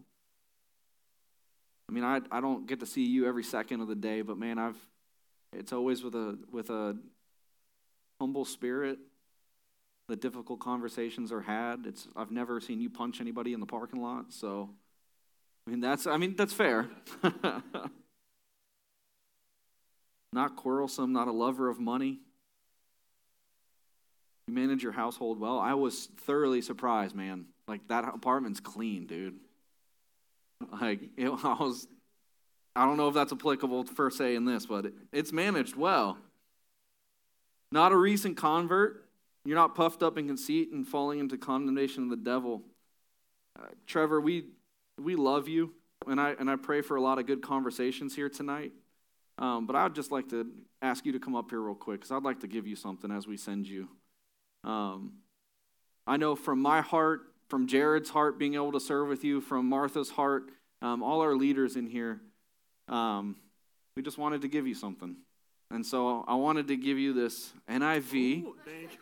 I 1.89 1.91
mean, 1.91 2.03
I, 2.03 2.21
I 2.31 2.39
don't 2.39 2.67
get 2.67 2.81
to 2.81 2.85
see 2.85 3.07
you 3.07 3.27
every 3.27 3.43
second 3.43 3.81
of 3.81 3.87
the 3.87 3.95
day, 3.95 4.21
but 4.21 4.37
man, 4.37 4.59
I've 4.59 4.77
it's 5.53 5.73
always 5.73 6.03
with 6.03 6.15
a 6.15 6.37
with 6.51 6.69
a 6.69 6.97
humble 8.19 8.45
spirit. 8.45 8.99
The 10.07 10.15
difficult 10.15 10.59
conversations 10.59 11.31
are 11.31 11.41
had. 11.41 11.85
It's 11.85 12.07
I've 12.15 12.31
never 12.31 12.59
seen 12.59 12.81
you 12.81 12.89
punch 12.89 13.21
anybody 13.21 13.53
in 13.53 13.59
the 13.59 13.65
parking 13.65 14.01
lot, 14.01 14.33
so 14.33 14.69
I 15.67 15.71
mean 15.71 15.79
that's 15.81 16.07
I 16.07 16.17
mean 16.17 16.35
that's 16.35 16.53
fair. 16.53 16.89
not 20.33 20.55
quarrelsome, 20.55 21.13
not 21.13 21.27
a 21.27 21.31
lover 21.31 21.69
of 21.69 21.79
money. 21.79 22.19
You 24.47 24.53
manage 24.53 24.81
your 24.81 24.93
household 24.93 25.39
well. 25.39 25.59
I 25.59 25.75
was 25.75 26.07
thoroughly 26.21 26.61
surprised, 26.61 27.15
man. 27.15 27.45
Like 27.67 27.87
that 27.89 28.03
apartment's 28.05 28.59
clean, 28.59 29.05
dude. 29.05 29.35
Like 30.81 31.01
it, 31.17 31.29
I 31.43 31.55
was. 31.59 31.87
I 32.75 32.85
don't 32.85 32.97
know 32.97 33.07
if 33.07 33.13
that's 33.13 33.33
applicable 33.33 33.83
per 33.83 34.09
se 34.09 34.35
in 34.35 34.45
this, 34.45 34.65
but 34.65 34.87
it's 35.11 35.31
managed 35.31 35.75
well. 35.75 36.17
Not 37.71 37.91
a 37.91 37.97
recent 37.97 38.37
convert. 38.37 39.05
You're 39.45 39.57
not 39.57 39.75
puffed 39.75 40.03
up 40.03 40.17
in 40.17 40.27
conceit 40.27 40.71
and 40.71 40.87
falling 40.87 41.19
into 41.19 41.37
condemnation 41.37 42.03
of 42.03 42.09
the 42.09 42.17
devil. 42.17 42.63
Uh, 43.57 43.67
Trevor, 43.87 44.21
we 44.21 44.45
we 45.01 45.15
love 45.15 45.47
you, 45.47 45.73
and 46.07 46.19
I 46.19 46.31
and 46.39 46.49
I 46.49 46.55
pray 46.55 46.81
for 46.81 46.95
a 46.97 47.01
lot 47.01 47.19
of 47.19 47.25
good 47.25 47.41
conversations 47.41 48.15
here 48.15 48.29
tonight. 48.29 48.71
Um, 49.37 49.65
but 49.65 49.75
I'd 49.75 49.95
just 49.95 50.11
like 50.11 50.29
to 50.29 50.47
ask 50.81 51.05
you 51.05 51.13
to 51.13 51.19
come 51.19 51.35
up 51.35 51.49
here 51.49 51.61
real 51.61 51.75
quick 51.75 52.01
because 52.01 52.11
I'd 52.11 52.23
like 52.23 52.41
to 52.41 52.47
give 52.47 52.67
you 52.67 52.75
something 52.75 53.09
as 53.09 53.25
we 53.25 53.37
send 53.37 53.67
you. 53.67 53.87
Um, 54.63 55.13
I 56.05 56.17
know 56.17 56.35
from 56.35 56.59
my 56.61 56.81
heart, 56.81 57.21
from 57.47 57.67
Jared's 57.67 58.09
heart, 58.09 58.37
being 58.37 58.55
able 58.55 58.73
to 58.73 58.79
serve 58.79 59.07
with 59.07 59.23
you, 59.23 59.39
from 59.39 59.69
Martha's 59.69 60.09
heart, 60.09 60.51
um, 60.81 61.01
all 61.01 61.21
our 61.21 61.35
leaders 61.35 61.75
in 61.75 61.87
here, 61.87 62.21
um, 62.89 63.35
we 63.95 64.01
just 64.01 64.17
wanted 64.17 64.41
to 64.41 64.47
give 64.47 64.67
you 64.67 64.75
something. 64.75 65.15
And 65.71 65.85
so 65.85 66.25
I 66.27 66.33
wanted 66.35 66.67
to 66.69 66.77
give 66.77 66.97
you 66.97 67.13
this 67.13 67.53
NIV. 67.69 68.43
Ooh, 68.43 68.55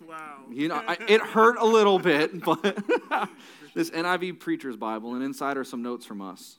wow. 0.05 0.39
You 0.51 0.67
know, 0.67 0.75
I, 0.75 0.97
it 1.07 1.21
hurt 1.21 1.57
a 1.59 1.65
little 1.65 1.97
bit, 1.97 2.43
but 2.43 2.61
this 3.73 3.89
NIV 3.89 4.39
Preacher's 4.39 4.75
Bible, 4.75 5.15
and 5.15 5.23
inside 5.23 5.57
are 5.57 5.63
some 5.63 5.81
notes 5.81 6.05
from 6.05 6.21
us 6.21 6.57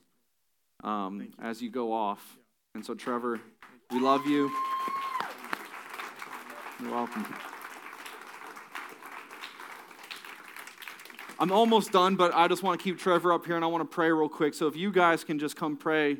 um, 0.82 1.20
you. 1.20 1.28
as 1.42 1.60
you 1.60 1.70
go 1.70 1.92
off. 1.92 2.38
And 2.74 2.84
so, 2.84 2.94
Trevor, 2.94 3.40
we 3.90 4.00
love 4.00 4.26
you. 4.26 4.50
You're 6.80 6.92
welcome. 6.92 7.26
I'm 11.40 11.52
almost 11.52 11.92
done, 11.92 12.16
but 12.16 12.34
I 12.34 12.48
just 12.48 12.62
want 12.62 12.80
to 12.80 12.82
keep 12.82 12.98
Trevor 12.98 13.32
up 13.32 13.46
here 13.46 13.56
and 13.56 13.64
I 13.64 13.68
want 13.68 13.88
to 13.88 13.94
pray 13.94 14.10
real 14.10 14.28
quick. 14.28 14.54
So 14.54 14.66
if 14.66 14.74
you 14.74 14.90
guys 14.90 15.22
can 15.22 15.38
just 15.38 15.54
come 15.54 15.76
pray 15.76 16.18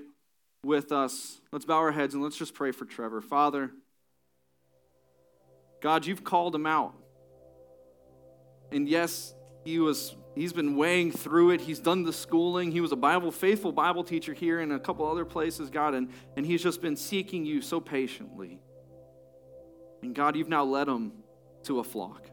with 0.65 0.93
us, 0.93 1.41
let's 1.53 1.65
bow 1.65 1.77
our 1.77 1.93
heads 1.93 2.15
and 2.15 2.23
let's 2.23 2.37
just 2.37 2.55
pray 2.55 2.73
for 2.73 2.85
Trevor. 2.85 3.21
Father, 3.21 3.71
God, 5.81 6.07
you've 6.07 6.25
called 6.25 6.55
him 6.55 6.67
out. 6.67 6.95
And 8.73 8.89
yes, 8.89 9.35
he 9.65 9.79
was 9.79 10.17
he's 10.35 10.53
been 10.53 10.77
weighing 10.77 11.11
through 11.13 11.51
it. 11.51 11.61
He's 11.61 11.79
done 11.79 12.05
the 12.05 12.13
schooling. 12.13 12.71
He 12.73 12.81
was 12.81 12.93
a 12.93 12.97
Bible 12.97 13.31
faithful 13.31 13.73
Bible 13.73 14.05
teacher 14.05 14.35
here 14.35 14.61
and 14.61 14.73
a 14.73 14.79
couple 14.79 15.11
other 15.11 15.25
places, 15.25 15.71
God, 15.71 15.95
and, 15.95 16.11
and 16.37 16.45
he's 16.45 16.63
just 16.63 16.81
been 16.83 16.97
seeking 16.97 17.45
you 17.45 17.61
so 17.63 17.81
patiently. 17.81 18.61
And 20.03 20.15
God, 20.15 20.37
you've 20.37 20.49
now 20.49 20.65
led 20.65 20.89
him 20.89 21.13
to 21.65 21.81
a 21.81 21.85
flock. 21.85 22.28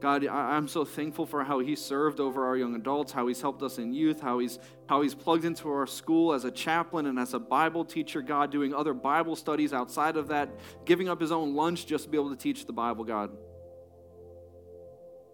God, 0.00 0.26
I'm 0.26 0.66
so 0.66 0.84
thankful 0.84 1.26
for 1.26 1.44
how 1.44 1.58
He 1.58 1.76
served 1.76 2.20
over 2.20 2.46
our 2.46 2.56
young 2.56 2.74
adults, 2.74 3.12
how 3.12 3.26
He's 3.26 3.40
helped 3.40 3.62
us 3.62 3.78
in 3.78 3.92
youth, 3.92 4.20
how 4.20 4.38
He's 4.38 4.58
how 4.86 5.02
He's 5.02 5.14
plugged 5.14 5.44
into 5.44 5.68
our 5.68 5.86
school 5.86 6.32
as 6.32 6.44
a 6.44 6.50
chaplain 6.50 7.06
and 7.06 7.18
as 7.18 7.34
a 7.34 7.38
Bible 7.38 7.84
teacher, 7.84 8.22
God, 8.22 8.50
doing 8.50 8.74
other 8.74 8.94
Bible 8.94 9.36
studies 9.36 9.74
outside 9.74 10.16
of 10.16 10.28
that, 10.28 10.48
giving 10.86 11.08
up 11.08 11.20
His 11.20 11.30
own 11.30 11.54
lunch 11.54 11.86
just 11.86 12.04
to 12.04 12.10
be 12.10 12.16
able 12.16 12.30
to 12.30 12.36
teach 12.36 12.66
the 12.66 12.72
Bible, 12.72 13.04
God. 13.04 13.30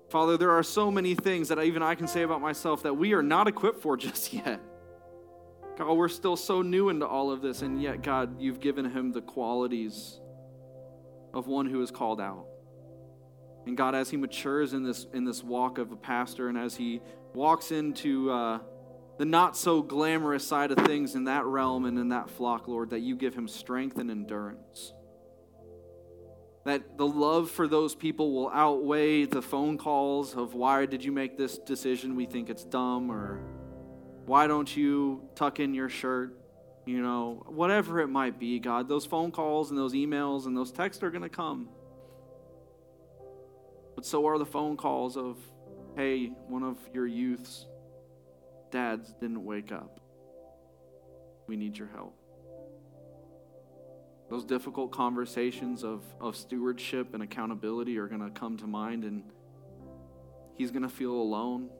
Father, 0.09 0.36
there 0.36 0.53
are 0.53 0.62
so 0.62 0.91
many 0.91 1.14
things 1.14 1.49
that 1.49 1.62
even 1.62 1.82
I 1.82 1.95
can 1.95 2.09
say 2.09 2.22
about 2.22 2.41
myself 2.41 2.82
that 2.82 2.95
we 2.95 3.12
are 3.12 3.22
not 3.22 3.47
equipped 3.47 3.80
for 3.80 3.97
just 3.97 4.32
yet. 4.32 4.61
God, 5.78 5.95
we're 5.95 6.09
still 6.09 6.36
so 6.36 6.62
new 6.62 6.88
into 6.88 7.07
all 7.07 7.30
of 7.30 7.41
this, 7.41 7.62
and 7.62 7.80
yet, 7.80 8.03
God, 8.03 8.41
you've 8.41 8.61
given 8.61 8.91
him 8.91 9.12
the 9.12 9.20
qualities 9.20 10.18
of 11.34 11.47
one 11.47 11.66
who 11.66 11.82
is 11.82 11.91
called 11.91 12.20
out. 12.20 12.47
And 13.67 13.77
God, 13.77 13.95
as 13.95 14.11
he 14.11 14.17
matures 14.17 14.73
in 14.73 14.85
this, 14.85 15.07
in 15.12 15.25
this 15.25 15.43
walk 15.43 15.79
of 15.79 15.91
a 15.93 15.97
pastor 15.97 16.49
and 16.49 16.57
as 16.57 16.77
he 16.77 17.01
walks 17.35 17.73
into 17.73 18.31
uh, 18.31 18.61
the 19.19 19.25
not 19.25 19.57
so 19.57 19.83
glamorous 19.83 20.47
side 20.47 20.71
of 20.71 20.79
things 20.87 21.14
in 21.17 21.25
that 21.25 21.45
realm 21.45 21.85
and 21.85 21.99
in 21.99 22.11
that 22.11 22.31
flock, 22.31 22.69
Lord, 22.69 22.91
that 22.91 23.01
you 23.01 23.17
give 23.17 23.35
him 23.35 23.49
strength 23.49 23.99
and 23.99 24.11
endurance. 24.11 24.93
that 26.67 26.99
the 26.99 27.07
love 27.07 27.49
for 27.49 27.69
those 27.69 27.95
people 27.95 28.33
will 28.33 28.51
outweigh 28.51 29.25
the 29.25 29.41
phone 29.41 29.79
calls 29.79 30.35
of 30.35 30.55
why 30.55 30.85
did 30.85 31.05
you 31.05 31.12
make 31.12 31.39
this 31.39 31.59
decision? 31.59 32.17
We 32.17 32.27
think 32.27 32.51
it's 32.51 32.64
dumb, 32.64 33.11
or 33.11 33.41
why 34.27 34.49
don't 34.49 34.77
you 34.77 35.29
tuck 35.37 35.61
in 35.61 35.75
your 35.75 35.89
shirt? 35.89 36.37
You 36.85 37.01
know, 37.03 37.45
whatever 37.47 38.01
it 38.01 38.09
might 38.09 38.39
be, 38.41 38.59
God, 38.59 38.89
those 38.89 39.07
phone 39.07 39.31
calls 39.31 39.71
and 39.71 39.79
those 39.79 39.95
emails 39.95 40.47
and 40.47 40.57
those 40.57 40.73
texts 40.73 41.03
are 41.05 41.11
going 41.11 41.23
to 41.23 41.29
come. 41.29 41.69
But 43.97 44.07
so 44.07 44.26
are 44.26 44.38
the 44.38 44.47
phone 44.47 44.76
calls 44.76 45.16
of, 45.16 45.38
hey, 45.97 46.26
one 46.47 46.62
of 46.62 46.76
your 46.94 47.07
youth's 47.07 47.66
dads 48.70 49.12
didn't 49.20 49.44
wake 49.44 49.72
up. 49.72 50.01
We 51.49 51.57
need 51.57 51.76
your 51.76 51.88
help. 51.88 52.14
Those 54.28 54.44
difficult 54.44 54.92
conversations 54.92 55.82
of, 55.82 56.03
of 56.20 56.36
stewardship 56.36 57.14
and 57.14 57.22
accountability 57.22 57.97
are 57.99 58.09
going 58.09 58.20
to 58.20 58.30
come 58.30 58.57
to 58.59 58.66
mind, 58.66 59.05
and 59.05 59.22
he's 60.57 60.70
going 60.70 60.82
to 60.82 60.88
feel 60.88 61.12
alone. 61.12 61.70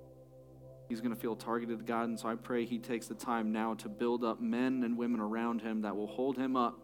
He's 0.89 1.01
going 1.01 1.15
to 1.15 1.21
feel 1.21 1.35
targeted, 1.35 1.85
God. 1.85 2.09
And 2.09 2.19
so 2.19 2.29
I 2.29 2.37
pray 2.37 2.65
he 2.65 2.79
takes 2.79 3.09
the 3.09 3.15
time 3.15 3.53
now 3.53 3.75
to 3.75 3.89
build 3.89 4.23
up 4.25 4.41
men 4.41 4.85
and 4.85 4.97
women 4.97 5.21
around 5.21 5.61
him 5.61 5.83
that 5.83 5.97
will 5.97 6.07
hold 6.07 6.37
him 6.37 6.57
up 6.57 6.79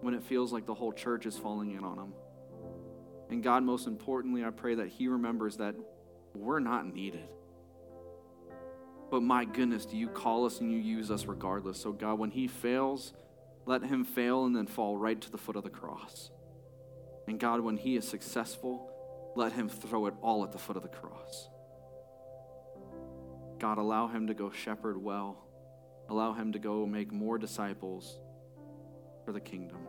when 0.00 0.14
it 0.14 0.24
feels 0.24 0.52
like 0.52 0.66
the 0.66 0.74
whole 0.74 0.92
church 0.92 1.24
is 1.24 1.38
falling 1.38 1.70
in 1.70 1.84
on 1.84 1.98
him. 1.98 2.12
And 3.30 3.42
God, 3.42 3.62
most 3.62 3.86
importantly, 3.86 4.44
I 4.44 4.50
pray 4.50 4.76
that 4.76 4.88
he 4.88 5.08
remembers 5.08 5.58
that 5.58 5.74
we're 6.34 6.60
not 6.60 6.92
needed. 6.92 7.28
But 9.10 9.22
my 9.22 9.44
goodness, 9.44 9.86
do 9.86 9.96
you 9.96 10.08
call 10.08 10.44
us 10.44 10.60
and 10.60 10.70
you 10.70 10.78
use 10.78 11.10
us 11.10 11.26
regardless? 11.26 11.80
So, 11.80 11.92
God, 11.92 12.18
when 12.18 12.30
he 12.30 12.46
fails, 12.46 13.12
let 13.66 13.82
him 13.82 14.04
fail 14.04 14.44
and 14.44 14.54
then 14.54 14.66
fall 14.66 14.96
right 14.96 15.20
to 15.20 15.30
the 15.30 15.38
foot 15.38 15.56
of 15.56 15.64
the 15.64 15.70
cross. 15.70 16.30
And 17.26 17.38
God, 17.38 17.60
when 17.60 17.76
he 17.76 17.96
is 17.96 18.06
successful, 18.06 18.90
let 19.34 19.52
him 19.52 19.68
throw 19.68 20.06
it 20.06 20.14
all 20.22 20.44
at 20.44 20.52
the 20.52 20.58
foot 20.58 20.76
of 20.76 20.82
the 20.82 20.88
cross. 20.88 21.48
God, 23.58 23.78
allow 23.78 24.08
him 24.08 24.26
to 24.28 24.34
go 24.34 24.50
shepherd 24.50 25.02
well. 25.02 25.44
Allow 26.08 26.32
him 26.32 26.52
to 26.52 26.58
go 26.58 26.86
make 26.86 27.12
more 27.12 27.38
disciples 27.38 28.18
for 29.24 29.32
the 29.32 29.40
kingdom. 29.40 29.80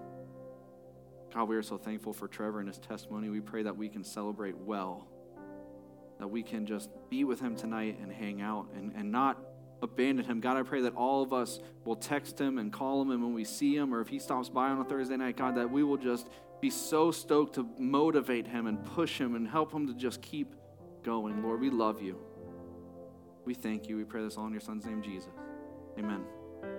God, 1.33 1.47
we 1.47 1.55
are 1.55 1.63
so 1.63 1.77
thankful 1.77 2.13
for 2.13 2.27
Trevor 2.27 2.59
and 2.59 2.67
his 2.67 2.79
testimony. 2.79 3.29
We 3.29 3.41
pray 3.41 3.63
that 3.63 3.77
we 3.77 3.89
can 3.89 4.03
celebrate 4.03 4.57
well, 4.57 5.07
that 6.19 6.27
we 6.27 6.43
can 6.43 6.65
just 6.65 6.89
be 7.09 7.23
with 7.23 7.39
him 7.39 7.55
tonight 7.55 7.99
and 8.01 8.11
hang 8.11 8.41
out 8.41 8.67
and, 8.75 8.93
and 8.95 9.11
not 9.11 9.37
abandon 9.81 10.25
him. 10.25 10.39
God, 10.39 10.57
I 10.57 10.63
pray 10.63 10.81
that 10.81 10.95
all 10.95 11.21
of 11.21 11.31
us 11.33 11.59
will 11.85 11.95
text 11.95 12.39
him 12.39 12.57
and 12.57 12.73
call 12.73 13.01
him, 13.01 13.11
and 13.11 13.23
when 13.23 13.33
we 13.33 13.43
see 13.43 13.75
him 13.75 13.93
or 13.93 14.01
if 14.01 14.07
he 14.07 14.19
stops 14.19 14.49
by 14.49 14.69
on 14.69 14.79
a 14.79 14.83
Thursday 14.83 15.17
night, 15.17 15.37
God, 15.37 15.55
that 15.55 15.69
we 15.69 15.83
will 15.83 15.97
just 15.97 16.29
be 16.61 16.69
so 16.69 17.11
stoked 17.11 17.55
to 17.55 17.67
motivate 17.77 18.47
him 18.47 18.67
and 18.67 18.83
push 18.83 19.19
him 19.19 19.35
and 19.35 19.47
help 19.47 19.71
him 19.71 19.87
to 19.87 19.93
just 19.93 20.21
keep 20.21 20.53
going. 21.03 21.41
Lord, 21.43 21.61
we 21.61 21.69
love 21.69 22.01
you. 22.01 22.17
We 23.45 23.53
thank 23.53 23.87
you. 23.87 23.95
We 23.97 24.03
pray 24.03 24.23
this 24.23 24.37
all 24.37 24.45
in 24.45 24.51
your 24.51 24.61
son's 24.61 24.85
name, 24.85 25.01
Jesus. 25.01 25.31
Amen. 25.97 26.38